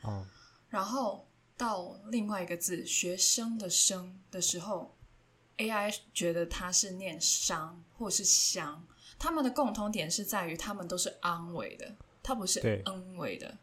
[0.02, 0.24] ，oh.
[0.68, 4.97] 然后到另外一个字“学生”的“生”的时候。
[5.58, 8.86] AI 觉得它是念商或是香，
[9.18, 13.58] 他们的共同点是在于他们都是 ang 尾的，它不是 n 尾的。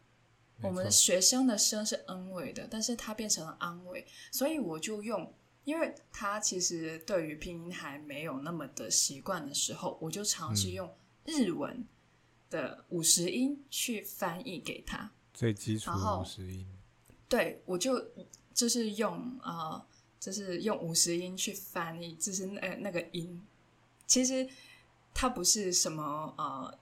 [0.62, 5.32] 我们学生的生是 n 尾的，但是它变成了 ang 尾，所以我就用，
[5.64, 10.94] 因为他其实对于拼音还没有那么的习惯的时候，我就尝试用
[11.24, 11.86] 日文
[12.50, 16.66] 的五十音去翻译给他，最基础的五十音。
[17.28, 18.02] 对，我就
[18.52, 19.86] 就是用呃。
[20.26, 23.40] 就是用五十音去翻译，就是那那个音，
[24.08, 24.44] 其实
[25.14, 26.78] 它不是什么呃，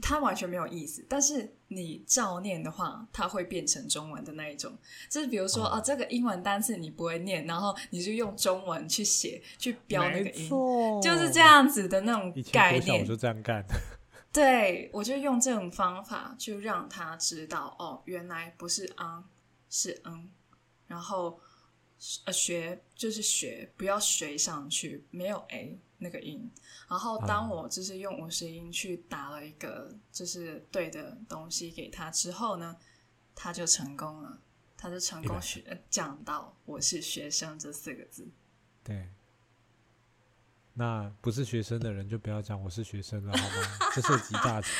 [0.00, 1.04] 它完全没有意思。
[1.06, 4.74] 但是你照念的话，它会变成中文的那一种。
[5.10, 10.48] 就是比如说啊、这个英文单词你不会念，然后你就用中文去写去标那个音，
[11.02, 13.02] 就是这样子的那种概念。
[13.02, 13.62] 我就这样干。
[14.32, 19.24] 对，我就用这种方法，就让他知道哦，原来不是 ang，
[19.68, 20.30] 是嗯
[20.86, 21.38] 然后。
[22.24, 26.48] 呃，学就是学，不要学上去，没有 a 那个音。
[26.88, 32.76] 然后当我就是用五十音去打了一个就是对的东西给他之后呢，
[33.34, 34.40] 他就成功了，
[34.76, 38.28] 他就成功学讲到“我是学生”这四个字。
[38.84, 39.08] 对，
[40.74, 43.54] 那不是学生的人就不要讲“我是学生”了，好吗？
[43.94, 44.68] 这涉及大题。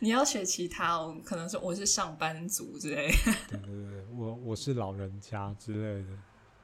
[0.00, 3.32] 你要学其他，哦可能是我是上班族之类的。
[3.50, 6.18] 对对对，我我是老人家之类的。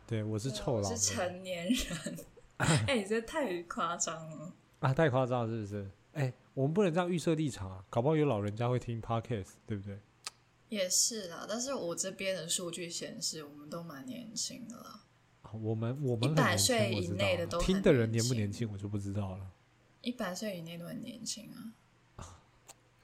[0.07, 0.91] 对，我是臭老人。
[0.91, 2.19] 我是成年人。
[2.59, 4.53] 哎、欸，这太夸张了。
[4.81, 5.91] 啊，太夸张了，是不是？
[6.13, 9.99] 哎、欸，我们不能这样预设立场啊，搞不好有老人家会听 Podcast，对不对？
[10.69, 15.03] 也是啦，但是我这边的数据显示，我们都蛮年轻的啦。
[15.53, 19.47] 我们我们一百岁以内的都听的人年不年轻，我就不知道了。
[20.01, 21.73] 一百岁以内都很年轻啊。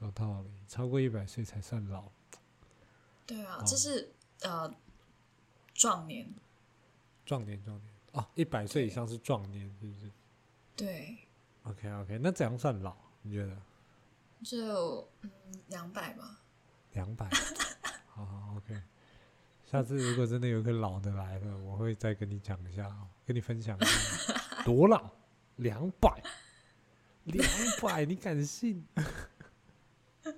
[0.03, 2.03] 有道理，超过一百岁才算老。
[3.25, 4.71] 对啊，哦、这是呃
[5.73, 6.27] 壮年。
[7.25, 10.11] 壮年，壮年哦，一百岁以上是壮年，是不是？
[10.75, 11.17] 对。
[11.63, 12.93] OK，OK，okay, okay, 那怎样算老？
[13.21, 13.57] 你觉得？
[14.43, 15.31] 就嗯，
[15.69, 16.41] 两百吧。
[16.91, 17.29] 两百。
[18.09, 18.81] 好好，OK。
[19.65, 22.93] 下次如果真的有一个老的来了，我会再跟你讲一下，
[23.25, 24.33] 跟你分享一下
[24.65, 25.09] 多老？
[25.55, 26.21] 两百。
[27.23, 27.47] 两
[27.81, 28.85] 百，你敢信？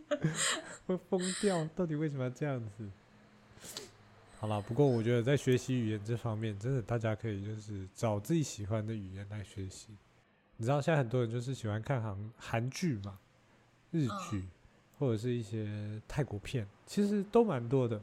[0.88, 1.68] 会疯掉！
[1.76, 2.90] 到底为什么要这样子？
[4.38, 9.90] 好了，不过我觉得在学习语言这方面，真的大家可以就是找自己喜欢的语言来学习。
[10.58, 13.18] 你知道现在很多人就是喜欢看韩韩剧嘛，
[13.92, 14.46] 日剧，
[15.00, 18.02] 或者是一些泰国片，其实都蛮多的。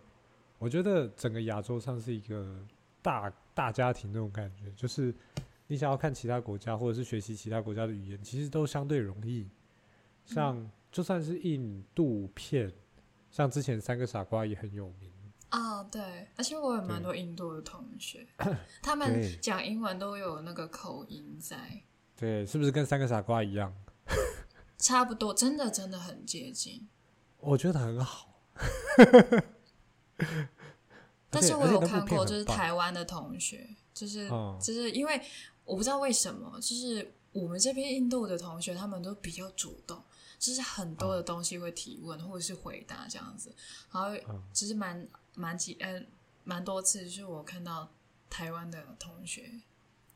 [0.59, 2.57] 我觉得整个亚洲上是一个
[3.01, 5.15] 大大家庭那种感觉，就是
[5.67, 9.49] 你想要看其他国家或者是学习其他国家的语言，其实都相对容易。
[10.25, 12.71] 像就算是印度片，
[13.31, 15.11] 像之前三个傻瓜也很有名
[15.49, 15.89] 啊、哦。
[15.91, 18.27] 对，而且我有蛮多印度的同学，
[18.83, 21.83] 他们讲英文都有那个口音在。
[22.15, 23.75] 对，是不是跟三个傻瓜一样？
[24.79, 26.87] 差不多，真的真的很接近。
[27.39, 28.29] 我觉得很好。
[31.31, 35.21] 但是我有看过，就是台湾的同学，就是、嗯、就是因为
[35.65, 40.01] 我不知道为什么，就是我们这边印度的同学，他们都比较主动，
[40.43, 43.55] 就是很多的东西会提问、嗯、或者是回答这样子。
[43.93, 44.11] 然后
[44.53, 46.07] 其实蛮蛮几嗯
[46.45, 47.91] 蛮多次，就是我看到
[48.29, 49.61] 台湾的同学。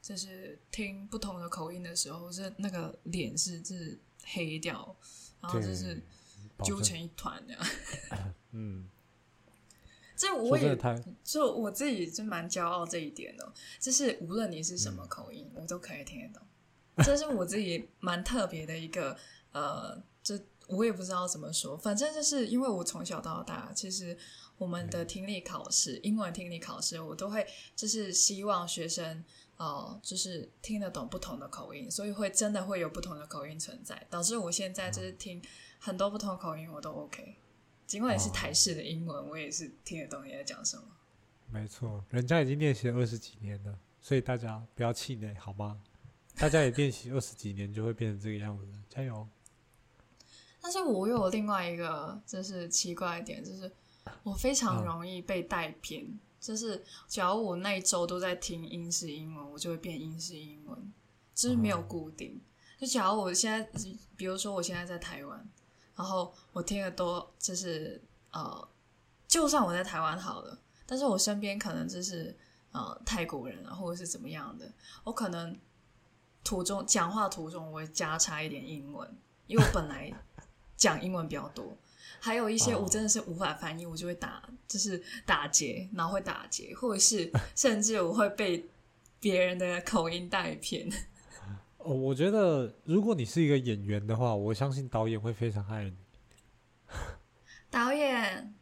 [0.03, 4.95] 就是听不同的口音的时候，是那个脸是是黑掉，
[5.41, 6.01] 然后就是
[6.63, 7.67] 揪成一团这样。
[8.53, 8.89] 嗯，
[10.15, 10.79] 这我也
[11.25, 16.47] 就我自己就蛮骄傲这一点的，就是无论你是什么口音，嗯、我都可以听得懂。
[17.05, 19.19] 这是我自己蛮特别的一个
[19.51, 20.16] 呃，这
[20.67, 24.17] 我也不知道怎么说，反正就是因为我从小到大，其实
[24.59, 29.25] 我们的听力考试，英文听力考试，我都会就是希望学生。
[29.59, 35.41] 哦，就是听得懂不同的口音，所以会真的会有不同的口音存在，导致我现在就是听
[35.79, 37.35] 很多不同的口音我都 OK，
[37.87, 40.83] 尽管也是台式的英文，我也是听得懂你在讲什么。
[41.51, 45.81] 没错，人家已经练习了二十几年了，所以大家不要气馁，好吗？
[46.37, 49.27] 大家也练习二十几年就会变成这个样子，加油！
[50.67, 53.71] 但是我有另外一个就是奇怪一点，就是
[54.25, 56.03] 我非常容易被带偏。
[56.03, 60.93] 嗯就是，假如我那一周都在听英式英文，我就会变英式英文，
[61.35, 62.41] 就是没有固定。
[62.79, 63.69] 就假如我现在，
[64.17, 65.49] 比如说我现在在台湾，
[65.95, 68.03] 然后我听的多，就是
[68.33, 68.69] 呃，
[69.29, 72.37] 就算我在台湾好了，但是我身边可能就是
[72.73, 74.69] 呃泰国人啊，或者是怎么样的，
[75.05, 75.57] 我可能
[76.43, 80.13] 途中讲话途中我会加插一点英文，因为我本来
[80.77, 81.77] 讲英文比较多。
[82.19, 83.93] 还有一些我真的是无法翻译，oh.
[83.93, 88.65] 我就会打，就是打结，然后会打结，或者是 甚至我会被
[89.21, 90.89] 别人的口音带偏。
[91.79, 95.97] 哦，我觉得如果你是一个演员的话，我相信导演会非常爱你。
[97.71, 98.55] 导演，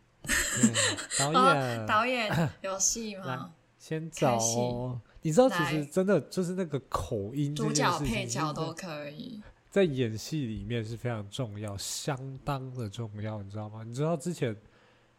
[1.18, 3.54] 导 演，哦、导演有戏吗？
[3.78, 5.00] 先找哦。
[5.22, 9.42] 你知道，其实真的就是那个口音，主角配角都可以。
[9.74, 13.82] 在演戏里面是非常重要，相当的重要，你知道吗？
[13.82, 14.56] 你知道之前，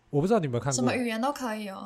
[0.10, 1.86] 我不知道你有没有看过，什么语言都可以哦，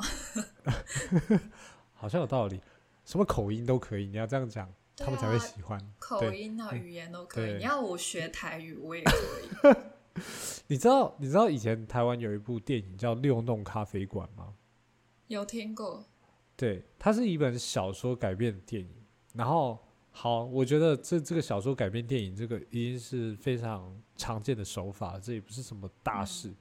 [1.96, 2.62] 好像有道理，
[3.06, 5.82] 什么口音都可以，你要这样讲，啊、他们才会喜欢。
[5.98, 9.76] 口音啊，语言都可以，你要我学 台语，我也可以。
[10.68, 14.54] 你知道，你知道以前台湾有一部电影叫《六弄咖啡馆》吗？
[15.26, 16.06] 有听过。
[16.56, 18.94] 对，它是一本小说改编的电影，
[19.34, 19.80] 然后。
[20.12, 26.50] 好，我觉得这这个小说改编电影，这个已经是非常常见的手法，这也不是什么大事。
[26.50, 26.56] 嗯、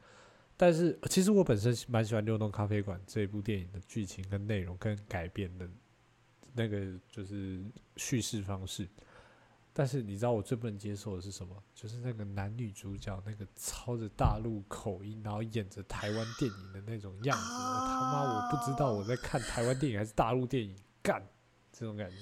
[0.57, 5.69] 但是其实我本身蛮喜欢《六弄咖啡馆》这一部电影的剧情跟内容跟改编的
[6.55, 7.65] 那个就是
[7.97, 8.89] 叙事方式。
[9.73, 11.55] 但是你知道我最不能接受的是什么？
[11.73, 17.45] 就是那个男女主角那个操着大陆口音，然后演着台湾电影的那种样子。
[17.45, 21.25] 我他妈我不知道我在看台湾电影还是大陆电影，干
[21.73, 22.17] 这种感觉。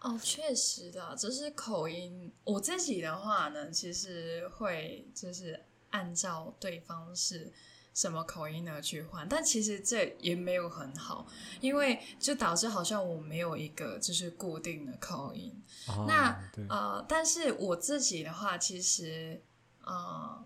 [0.00, 2.32] 哦，确实的，只是口音。
[2.44, 7.52] 我自己的话呢，其实会就是按照对方是
[7.92, 11.26] 什么口音而去换，但其实这也没有很好，
[11.60, 15.62] 因为就导致好像我没有一个就是固定的口音。
[15.88, 19.42] 哦、那呃，但是我自己的话，其实
[19.84, 20.42] 呃，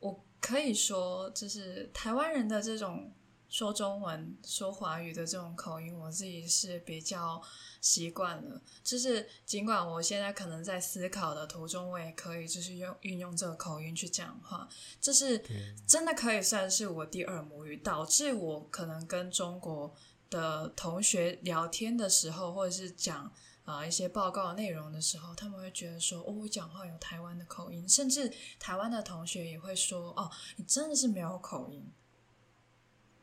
[0.00, 3.10] 我可以说就是台湾人的这种。
[3.48, 7.42] 说中文、说华语的这种口音，我自己是比较
[7.80, 8.60] 习惯了。
[8.84, 14.68] 就是尽管我现在可能在思考的途中，我也可以就是用运用这个口音去讲话。
[15.00, 15.42] 这是
[15.86, 19.94] 真的可以算是我第二母语，导致我可能跟中国
[20.28, 23.24] 的同学聊天的时候，或者是讲
[23.64, 28.30] 啊、呃、一些报告内容的时候，他们会觉得说：“哦，我讲话有台湾的口音。”甚至
[28.60, 31.90] 台湾的同学也会说：“哦，你真的是没有口音。”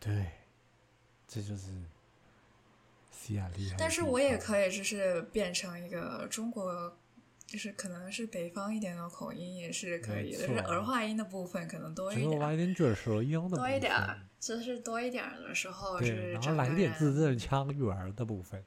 [0.05, 0.27] 对，
[1.27, 1.63] 这就是
[3.11, 3.75] 西亚厉害。
[3.77, 6.95] 但是我也可以，就是变成一个中国
[7.47, 13.93] 就是可能是北方一点的口音也是可以的，就是儿化音的部分可能多一点，就来一点卷舌音的，多一点，
[14.39, 18.63] 就是多一点的时候是，然后来点字正腔圆的部分。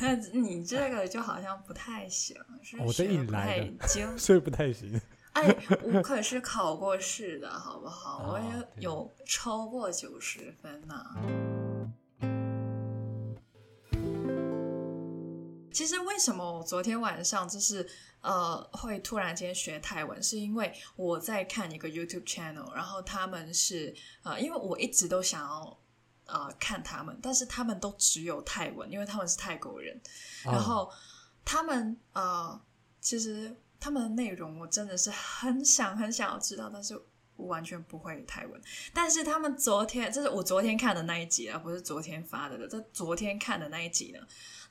[0.00, 5.00] 但 你这个就好像不太行，是我这一来的，精，所以不太行。
[5.34, 8.24] 哎，我可是考过试的，好不好？
[8.24, 11.16] 哦、我也有超过九十分呢、啊。
[15.72, 17.88] 其实为什么我昨天晚上就是
[18.22, 25.78] 呃会突然间学泰文，是因为我在看一个 YouTube channel，然后他们是呃，因为我一直都想要
[26.26, 29.96] 呃看他们，但是他们都只有泰文，因为他们是泰国人，
[30.44, 30.90] 哦、然后
[31.44, 32.60] 他们呃
[33.00, 33.56] 其实。
[33.80, 36.94] 他们的内容我真的是很想很想要知道，但是
[37.34, 38.60] 我完全不会泰文。
[38.92, 44.20] 但是他们昨天，这是我昨天看的那一集啊，不是昨天发的的，这昨天看的那一集呢，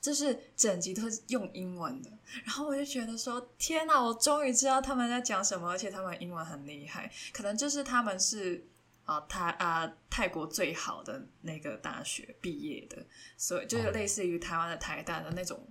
[0.00, 2.10] 就是整集都是用英文的。
[2.44, 8.64] 然后我就觉得说，天哪，我终于知道他们在讲什么，而且他们英文很厉害，可能就是他们是
[9.04, 13.04] 啊、呃、泰啊、呃、泰国最好的那个大学毕业的，
[13.36, 15.68] 所以就是类似于台湾的台大的那种。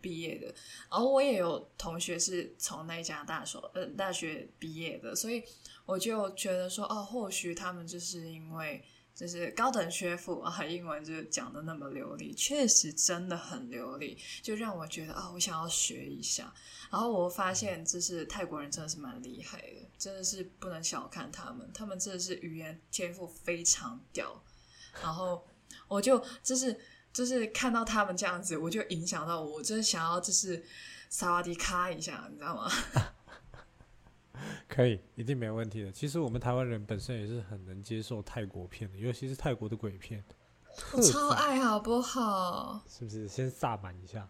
[0.00, 0.46] 毕业的，
[0.90, 5.42] 然后我也有同学是从那家大学呃大学毕业的，所以
[5.86, 8.82] 我就觉得说，哦，或许他们就是因为
[9.14, 16.52] 就是高等学府啊，英文就讲得那么流利，确实真的很流利，就让我觉得啊、哦，我想要学一下。
[16.90, 24.42] 然后我发现，就是泰国人真的是蛮厉害的，真的是不能小看他们，他们真的是语言天赋非常屌。
[25.02, 25.46] 然后
[25.88, 26.80] 我就就是。
[27.12, 30.64] 就是看到他们这样子，我就影响到我，我就是想要就是
[31.08, 32.70] 萨瓦迪卡一下，你知道吗？
[34.68, 35.92] 可以，一定没问题的。
[35.92, 40.24] 其实我们台湾人本身也是很能接受泰国片的，尤其是泰国的鬼片。
[40.92, 42.80] 我超爱，好不好？
[42.88, 43.28] 是不是？
[43.28, 44.26] 先萨满一下。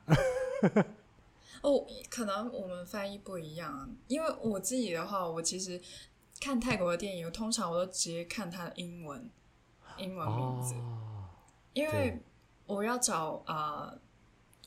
[1.62, 5.80] 哦，可能我们翻译不一样，因为我自己的话，我其实
[6.40, 9.30] 看泰国的电影，我通常我都直接看它的英文，
[9.98, 11.28] 英文名字，哦、
[11.74, 12.20] 因为。
[12.74, 14.00] 我要找啊、呃，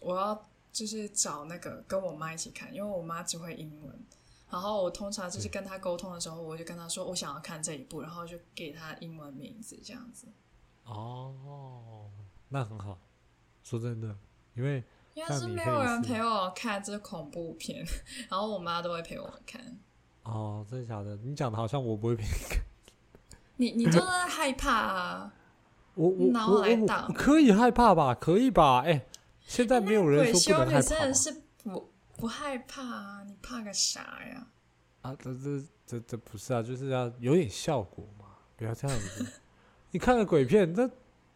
[0.02, 4.06] 我要就是找那个跟我妈一起看，因为我妈只会英文。
[4.50, 10.28] 然后我通常就是跟她沟通的时候，我就跟她说我想要看这一部，然后就给她英文名字这样子。
[10.84, 12.10] 哦，
[12.50, 13.00] 那很好。
[13.64, 14.16] 说真的，
[14.56, 14.84] 因为
[15.14, 17.84] 因为是没有人陪我看这恐怖片，
[18.30, 19.80] 然后我妈都会陪我看。
[20.24, 21.16] 哦，真的假的？
[21.18, 22.64] 你讲的好像我不会陪你看。
[23.56, 25.34] 你你真的害怕啊？
[25.96, 28.16] 我我我 可以害怕吧？
[28.16, 28.82] 可以吧？
[28.82, 29.06] 哎、欸，
[29.42, 30.82] 现在没有人说不能害怕。
[30.82, 33.24] 鬼修女真的是不不害怕啊？
[33.28, 34.48] 你怕个啥呀？
[35.02, 38.26] 啊，这这这这不是啊，就是要有点效果嘛，
[38.56, 39.26] 不要这样子。
[39.92, 40.90] 你看个鬼片，那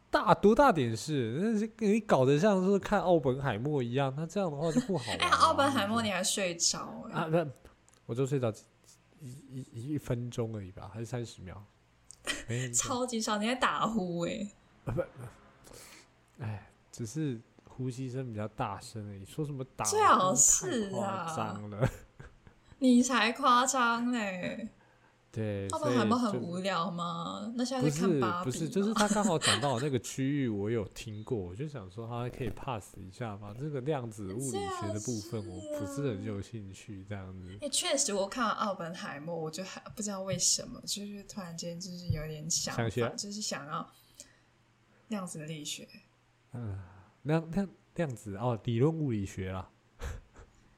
[0.10, 1.38] 大多大点事？
[1.40, 5.18] 那是你搞得像是看奥本海默一样，那这样的话就不好了。
[5.20, 6.80] 哎、欸，奥本海默你还睡着？
[7.12, 7.46] 啊，那
[8.06, 8.52] 我就睡着
[9.22, 11.64] 一一一分钟而已吧，还是三十秒？
[12.74, 14.52] 超级少，你在打呼哎、欸？
[14.86, 15.02] 不不，
[16.40, 19.26] 哎，只是呼吸声比较大声而已。
[19.26, 19.92] 说什么打呼？
[19.92, 21.90] 最好是啊，夸张了，
[22.80, 24.70] 你才夸张嘞！
[25.38, 27.54] 对，奥本海默很无聊吗？
[27.56, 28.50] 那现在在看芭比？
[28.50, 33.54] 不是，就是他刚好讲到那个区域，我有听过，我就想说他可以 pass 一下嘛。
[33.56, 37.56] 这个量子物理学的部分，我不是很有兴趣，这样子。
[37.62, 43.88] 哎，确实，我看完奥本海默，我就还不知道为什么，就是突然间就是有点想法，想就是想要
[45.10, 45.88] 量子力学。
[46.54, 46.80] 嗯，
[47.22, 49.70] 量量量子哦，理论物理学啦。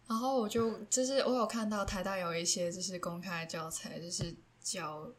[0.06, 4.36] 然后我就就是我有看到台大有一些就是公开教材，就是。
[4.70, 5.12] 教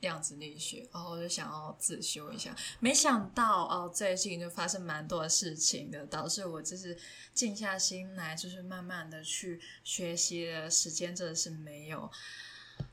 [0.00, 6.96] 量子力学，然后我就想要自修一下，没想到哦，最近就发生蛮多的事情的，导致我就是
[7.34, 12.10] 静下心来，就是慢慢的去学习的时间真的是没有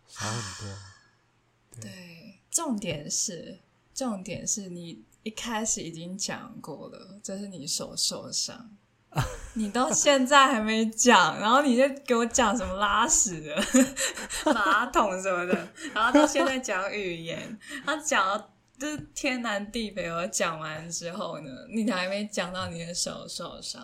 [0.07, 0.77] 少很多。
[1.79, 3.59] 对，对，重点是
[3.93, 8.77] 重点是你一开始已经讲过了，这是你手受伤。
[9.53, 13.55] 你到现在还没讲，然后你就给我讲什么拉屎的、
[14.53, 20.09] 马桶什么的，然后到现在讲语言，他讲了就是天南地北。
[20.09, 23.81] 我讲完之后呢，你还没讲到你的手受伤。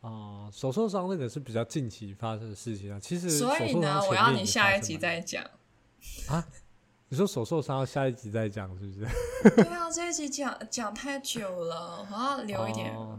[0.00, 3.00] 哦、呃，手受伤那个是比较近期发生的事情啊。
[3.00, 5.42] 其实，所以呢，我要你下一集再讲。
[6.28, 6.46] 啊？
[7.08, 9.08] 你说手受伤要下一集再讲是不是？
[9.56, 12.94] 对啊，这一集讲讲太久了，我要留一点。
[12.94, 13.18] 呃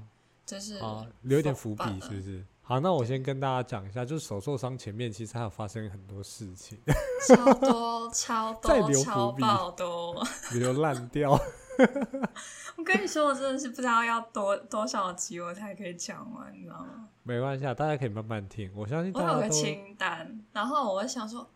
[0.50, 2.44] 就是啊，留一点伏笔是不是？
[2.62, 6.80] 好，那我先跟大家讲一下，就是手受伤前面其实还有发生很多事情，
[7.28, 11.32] 超 多超多，再留伏笔，超爆多， 留烂掉。
[11.32, 17.08] 我跟跟你说，我真的是不知道要多多少集我才可以讲完，你知道吗？
[17.24, 18.72] 没关系啊，大家可以慢慢听。
[18.76, 21.48] 我相信我有个清单，然后我想说，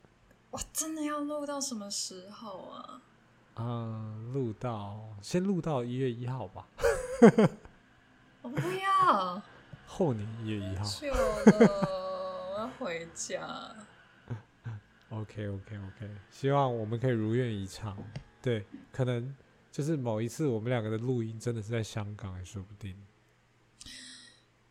[0.52, 3.02] 哇，真的要录到什么时候啊？
[3.56, 6.68] 嗯，录到先录到一月一号吧。
[8.44, 9.42] 我不要。
[9.88, 10.86] 后年一月一号。
[10.86, 11.16] 去了，
[12.54, 13.76] 我要回家。
[15.10, 17.98] OK OK OK，希望我们可以如愿以偿。
[18.42, 19.36] 对，可能
[19.72, 22.96] 就是某一次我们两个的录音真的是在香港，也说不定。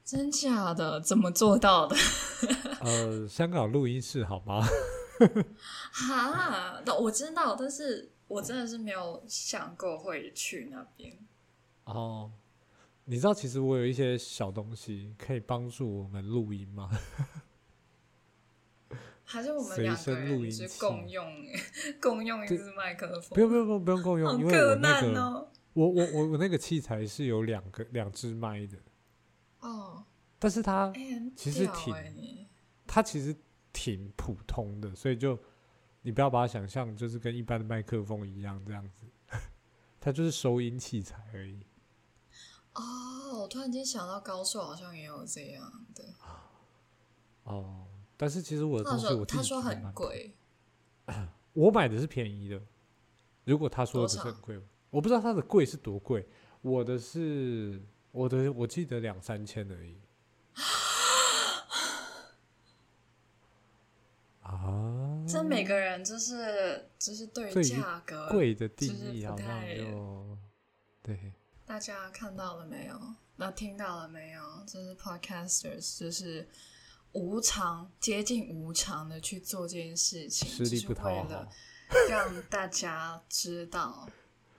[0.05, 1.01] 真假的？
[1.01, 1.97] 怎么做到的？
[2.81, 4.61] 呃，香港录音室好吗？
[5.93, 11.17] 哈，我知道，但是我真的是没有想过会去那边。
[11.85, 12.31] 哦，
[13.05, 16.91] 你知道其实我有一些小东西可以帮助我们录音吗？
[19.25, 21.27] 还是我们两个人是共用
[22.01, 23.31] 共用一支麦克风？
[23.35, 28.77] 不用不用不用不用共用，因为我那个哦、我我我我那个器材是有两个两只麦的。
[29.61, 30.05] 哦，
[30.39, 31.95] 但是它欸、其实挺，
[32.87, 33.35] 它其实
[33.73, 35.39] 挺普通的，所以就
[36.03, 39.07] 你不要把它想象就是跟一般的麦克风一样这样子，
[39.99, 41.65] 它就是收音器材而已。
[42.75, 46.05] 哦，我突然间想到高寿好像也有这样的。
[47.45, 47.87] 哦。
[48.17, 50.37] 但是其实我的东西我他说很贵，
[51.55, 52.63] 我买的是便宜的。
[53.45, 54.61] 如果他说的是很贵，
[54.91, 56.29] 我不知道他的贵是多贵。
[56.61, 59.99] 我的是我的，我记得两三千而已。
[64.43, 65.25] 啊！
[65.27, 70.39] 这每个人就是就是对于价格贵的定义好像就
[71.03, 71.33] 对。
[71.73, 73.01] 大家看到了没有？
[73.37, 74.43] 那听到了没有？
[74.67, 76.47] 就是 podcasters，就是。
[77.15, 81.47] 无偿接近无偿的去做这件事情，就是为了
[82.09, 84.09] 让大家知道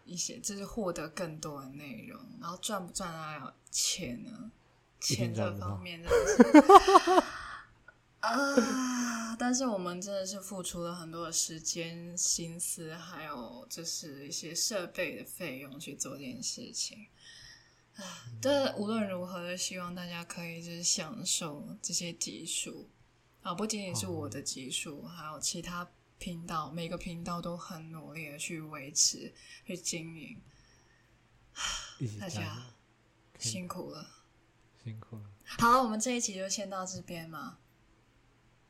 [0.06, 2.20] 一些，就是获得更多的内容。
[2.40, 4.52] 然后赚不赚到钱呢？
[5.00, 7.24] 钱这方面真的是
[8.22, 8.56] 啊！
[9.38, 17.08] 但是我们真的是付出了很多的时间、心思，还有就是一些设备的费用去做这件事情。
[17.96, 18.04] 啊，
[18.42, 22.90] 但无论如何，都希望大家可以就是享受这些集数
[23.42, 29.34] 啊，不仅仅是我的集数，还有其他频道，每个频道都很努力的去维持、
[29.66, 30.42] 去经营。
[32.20, 32.74] 大家
[33.38, 34.08] 辛苦了，
[34.84, 35.30] 辛苦了。
[35.46, 37.60] 好，我们这一集就先到这边嘛。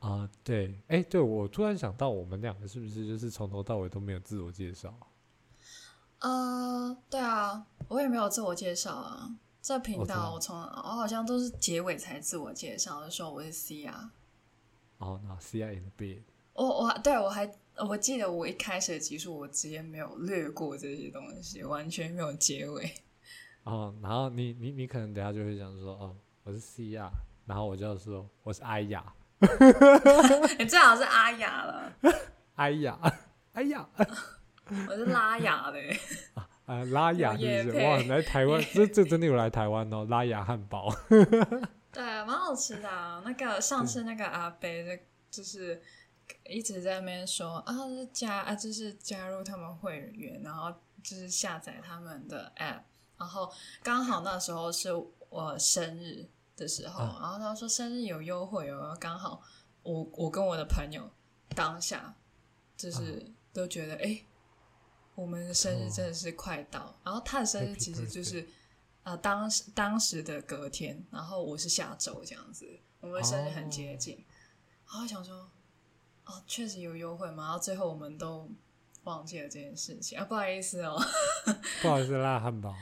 [0.04, 4.94] 啊，对，哎，对，我突然想到，我们两个是不是就是从头到尾都没有自我介绍？
[6.18, 9.34] 呃，对啊，我也没有自我介绍啊。
[9.62, 14.12] 这频道我从我好像都是结尾才自我介绍的时候，我是 C 啊。
[14.98, 16.20] 哦，那 C 啊 in the bed。
[16.52, 17.50] 我我对我还
[17.88, 22.92] 我记得我一开始的集数，我直接没有略过这些东西，完全没有结尾。
[23.62, 27.08] 哦，然后你你你可能等下就会想说，哦，我是 C 啊，
[27.46, 29.14] 然后我就说我是阿雅。
[30.58, 31.92] 你最好是阿雅了。
[32.56, 32.98] 阿雅，
[33.52, 33.88] 阿雅。
[34.88, 35.78] 我是拉雅的，
[36.32, 37.84] 啊，啊拉雅是不是？
[37.84, 40.90] 哇，来台湾，这这真的有来台湾哦，拉雅汉堡。
[41.92, 43.22] 对，蛮好吃的啊。
[43.26, 44.66] 那个上次那个阿伯，
[45.30, 45.82] 就是
[46.46, 47.74] 一直在那边说啊，
[48.10, 50.72] 加啊，就是加入他们会员，然后
[51.02, 52.80] 就是下载他们的 app，
[53.18, 54.88] 然后刚好那时候是
[55.28, 56.26] 我生日
[56.56, 59.42] 的时候，啊、然后他说生日有优惠哦，刚好
[59.82, 61.10] 我我跟我的朋友
[61.54, 62.14] 当下
[62.76, 64.04] 就是都觉得哎。
[64.04, 64.26] 欸
[65.16, 68.44] 我们的生日真的是快到，oh, 然后他的生日其实就是，
[69.04, 72.66] 呃，当时当时的隔天，然后我是下周这样子，
[72.98, 74.24] 我们的生日很接近，
[74.84, 75.48] 然后想说，
[76.24, 78.50] 哦，确实有优惠嘛，然后最后我们都
[79.04, 81.00] 忘记了这件事情啊，不好意思哦，
[81.80, 82.74] 不好意思，辣汉堡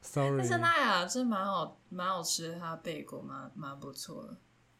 [0.00, 4.36] ，sorry，但是那呀，真蛮好，蛮好吃的，它贝果蛮蛮不错的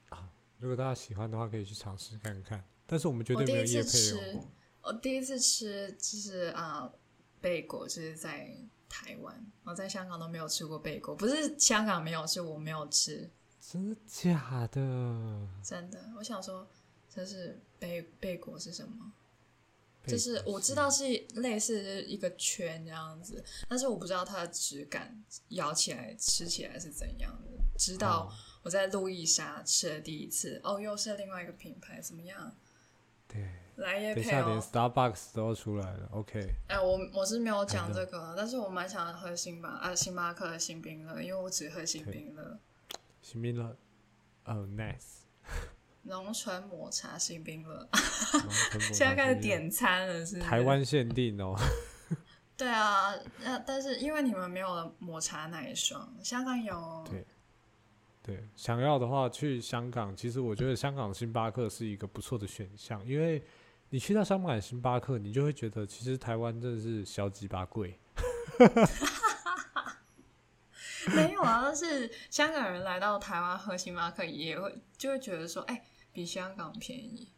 [0.09, 4.45] 啊，如果大家喜欢的话，可以去尝试看看，但是我们绝对没有业配哦。
[4.83, 6.91] 我第一次吃就是啊，
[7.41, 8.57] 贝果就是在
[8.89, 13.31] 台湾，我在香港都没有吃过贝果，不是香港没有，是我没有吃。
[13.61, 14.81] 真的假的？
[15.63, 16.67] 真的，我想说，
[17.09, 19.13] 这是贝贝果是什么？
[20.07, 27.51] 就是我知道是类似一个圈这样子，但是我不知道它的质感，咬起来吃起来是怎样的。
[27.79, 28.33] 直到
[28.63, 32.55] 我在路易莎吃了第一次，哦，又是另外一个品牌，怎么样？
[33.29, 33.49] 对。
[33.77, 36.39] 来也配哦，连 Starbucks 都出来了，OK。
[36.69, 42.59] 哎、欸，我我是没有讲这个，但是我蛮想喝星巴啊星巴克的新冰乐，因为我只喝新冰乐。
[43.23, 43.75] 新冰乐，
[44.45, 45.23] 哦、oh,，nice。
[46.03, 47.89] 浓醇抹茶新冰乐，
[48.93, 50.41] 现在开始点餐了是，是？
[50.41, 51.55] 台湾限定哦。
[52.57, 57.05] 对啊，那但是因为你们没有抹茶奶霜，香港有。
[57.09, 57.27] 对。
[58.23, 60.15] 对，想要的话去香港。
[60.15, 63.43] 其实我觉得香港星巴克是一个不错的选项，因为
[63.89, 67.99] 你去到香港星巴克，你就会觉得其实台湾真的是小鸡巴贵。
[71.17, 75.83] 没有啊，但是香港人来到台湾喝星巴克也会就会觉得说，哎，
[76.13, 77.33] 比香港便宜。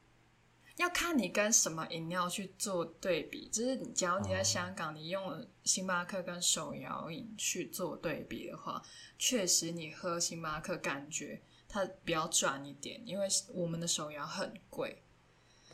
[0.77, 8.83] 要看你跟什么饮料去做对比，就是假如你在香港，你用星巴克跟手摇饮去做对比的话，
[9.19, 15.03] 确实你喝星巴克感觉它比较赚一点，因为我们的手摇很贵。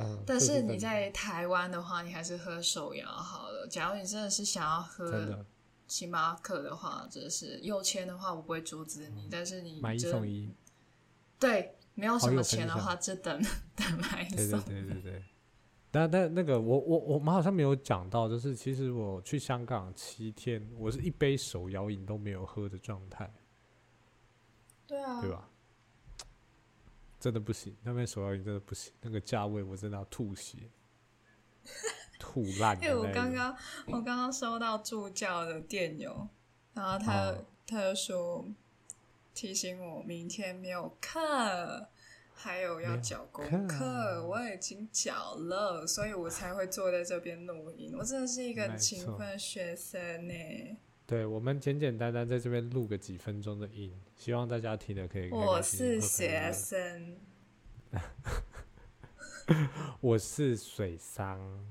[0.01, 3.69] 嗯，但是你在台湾的话，你还是喝手摇好了。
[3.69, 5.47] 假如你真的是想要喝
[5.87, 9.27] 星巴克的话，就是右签的话，我不会阻止你。
[9.27, 10.53] 嗯，但是你买一送一，
[11.39, 11.78] 对。
[11.99, 13.43] 没有什么钱的话，就等
[13.75, 14.61] 等买一送。
[14.63, 15.25] 对对对对对。
[15.91, 23.29] 但但那个我我我们好像没有讲到，就是其实我去香港七天，我是一杯手摇饮都没有喝的状态。
[24.87, 25.21] 对啊。
[25.21, 25.49] 对吧？
[27.19, 30.71] 真的不行，那边手摇饮真的不行，那个价位我真的要吐血，
[32.17, 32.77] 吐烂。
[32.81, 36.29] 因为我刚刚我刚刚收到助教的电邮，
[36.75, 38.47] 然后他、哦、他就说。
[39.41, 41.89] 提醒我明天没有课，
[42.35, 47.95] 还有要缴功课，我已经缴了，所以我才会坐在这边录音。
[47.97, 50.35] 我真的是一个勤奋学生呢。
[51.07, 55.31] 对，我们简简单单在这边录个几分钟的音，希望大家听得可以。
[55.31, 57.17] 我是学生，
[60.03, 61.65] 我是水桑，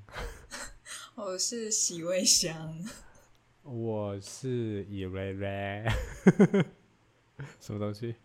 [1.15, 2.81] 我是洗胃香，
[3.63, 5.83] 我是以瑞瑞。
[7.61, 8.15] 什么东西？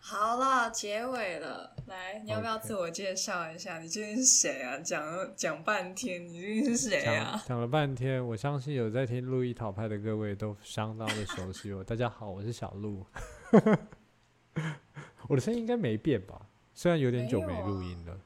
[0.00, 1.74] 好了，结尾了。
[1.86, 4.78] 来，你要不要自我介绍一下.你究竟是谁啊？
[4.78, 7.42] 讲了讲半天，你究竟是谁啊？
[7.46, 11.82] 讲了半天，我相信有在听路易讨派的各位都相当的熟悉我。
[11.82, 13.06] 大家好，我是小路。
[15.28, 16.46] 我的声音应该没变吧？
[16.74, 18.18] 虽然有点久没录音了。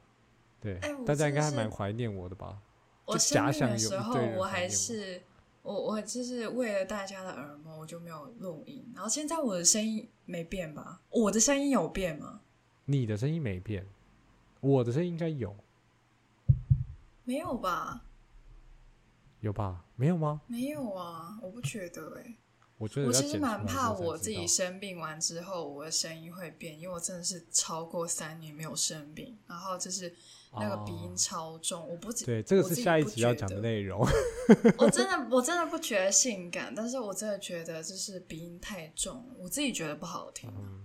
[0.61, 2.59] 对，欸、大家应该还蛮怀念我的吧？
[3.05, 5.23] 我假想有时候我还是。
[5.65, 8.85] 我我就是为了大家的耳膜，我就没有录音。
[8.95, 11.01] 然后现在我的声音没变吧？
[11.09, 12.43] 我的声音有变吗？
[12.85, 13.87] 你的声音没变，
[14.61, 15.57] 我的声音应该有。
[17.25, 18.05] 没有吧？
[19.41, 19.87] 有吧？
[19.97, 20.43] 没有吗？
[20.47, 22.37] 没有啊，我不觉得哎。
[22.77, 30.15] 我觉得我其实蛮怕我自己生病完之后，我的声音会变，因为我真的是超过三年没有生病，然后就是。
[30.59, 34.01] 那个鼻音超重，哦、我不对，这个是下一集要讲的内容。
[34.79, 40.51] 我真的，我真的不觉得性感，但是我真的觉得就是鼻音太重，我自己觉得不好听。
[40.57, 40.85] 嗯、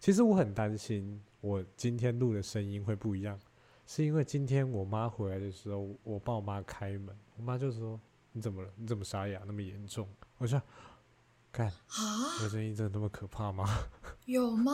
[0.00, 3.38] 其实我很担心，我今天录的声音会不一样，
[3.86, 8.00] 是因为今天我妈回来的时候，我帮我妈开门，我妈就说
[8.32, 8.70] ：“你怎么了？
[8.76, 10.08] 你怎么沙哑那么严重？”
[10.38, 10.60] 我说
[11.52, 13.64] ：“看啊，我声音真的那么可怕吗？
[14.26, 14.72] 有吗？”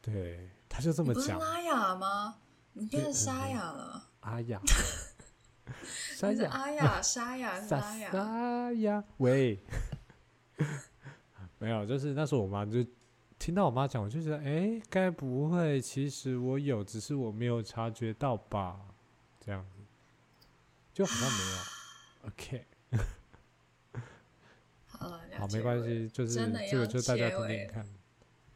[0.00, 1.38] 对，她就这么讲。
[1.38, 2.38] 沙哑吗？
[2.78, 4.60] 你变成沙哑了，阿雅，
[6.14, 9.58] 沙哑，阿哑，沙哑，沙哑，沙哑，喂，
[11.58, 12.86] 没有，就是那时候我妈就
[13.36, 18.78] 听到我妈讲，我就觉得，哎，该不会，其实我有，只是我没有察觉到吧？
[19.40, 19.82] 这样子，
[20.94, 21.58] 就好像没有
[22.28, 22.64] ，OK，
[24.86, 26.34] 好了，好，没关系，就是
[26.70, 27.84] 这个，就大家听听看，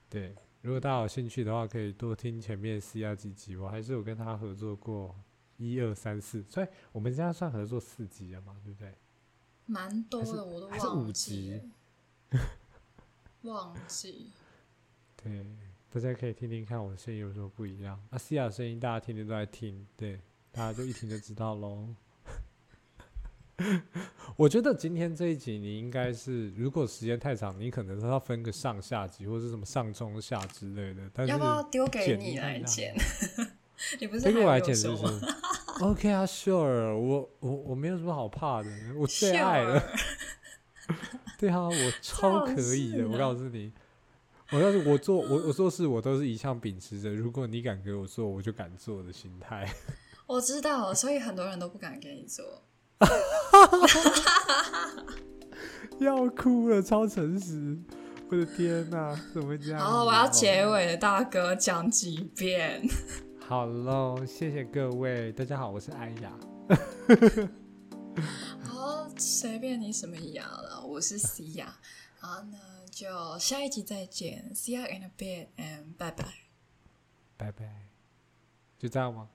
[0.08, 0.32] 对。
[0.62, 3.56] 如果大家有兴趣的话，可以多听前面 C R 几集。
[3.56, 5.14] 我还是有跟他合作过
[5.56, 8.94] 一二三四，所以我们现在算合作四集了嘛，对不对？
[9.66, 10.86] 蛮多的，我都忘记。
[10.86, 11.60] 五集？
[13.42, 14.30] 忘记。
[15.16, 15.44] 对，
[15.90, 18.00] 大家可以听听看我的声音有什么不一样。
[18.10, 20.20] 啊，西亚的声音大家天天都在听，对，
[20.52, 21.88] 大家就一听就知道喽。
[24.36, 31.02] 我觉得今天这一集你应该是，如果时间太长，你可能要分个上下集或者什么上中下之类的。
[31.12, 32.94] 但是要不要丢给你来剪？
[34.00, 35.04] 你不是丢给我来剪是不是
[35.80, 39.82] ？OK 啊，Sure，我我我没有什么好怕的，我最爱了。
[41.38, 43.72] 对啊，我超可以的，我告诉你，
[44.52, 49.68] 我要是我做我我做事，我都是一向秉持着，如果你敢给我做，我就敢做的心态。
[50.26, 52.62] 我知道，所以很多人都不敢给你做。
[56.00, 57.78] 要哭了，超诚实！
[58.28, 59.80] 我的天哪、啊，怎么会这样？
[59.80, 62.82] 好，我要结尾了，大哥讲几遍。
[63.46, 66.32] 好喽，谢谢各位，大家好，我是安雅。
[68.64, 71.76] 好，随便你什么雅了，我是西雅。
[72.18, 72.58] 好，那
[72.90, 73.06] 就
[73.38, 76.24] 下一集再见，See you in a bit and bye bye，
[77.36, 77.88] 拜拜，
[78.78, 79.28] 就这样吗？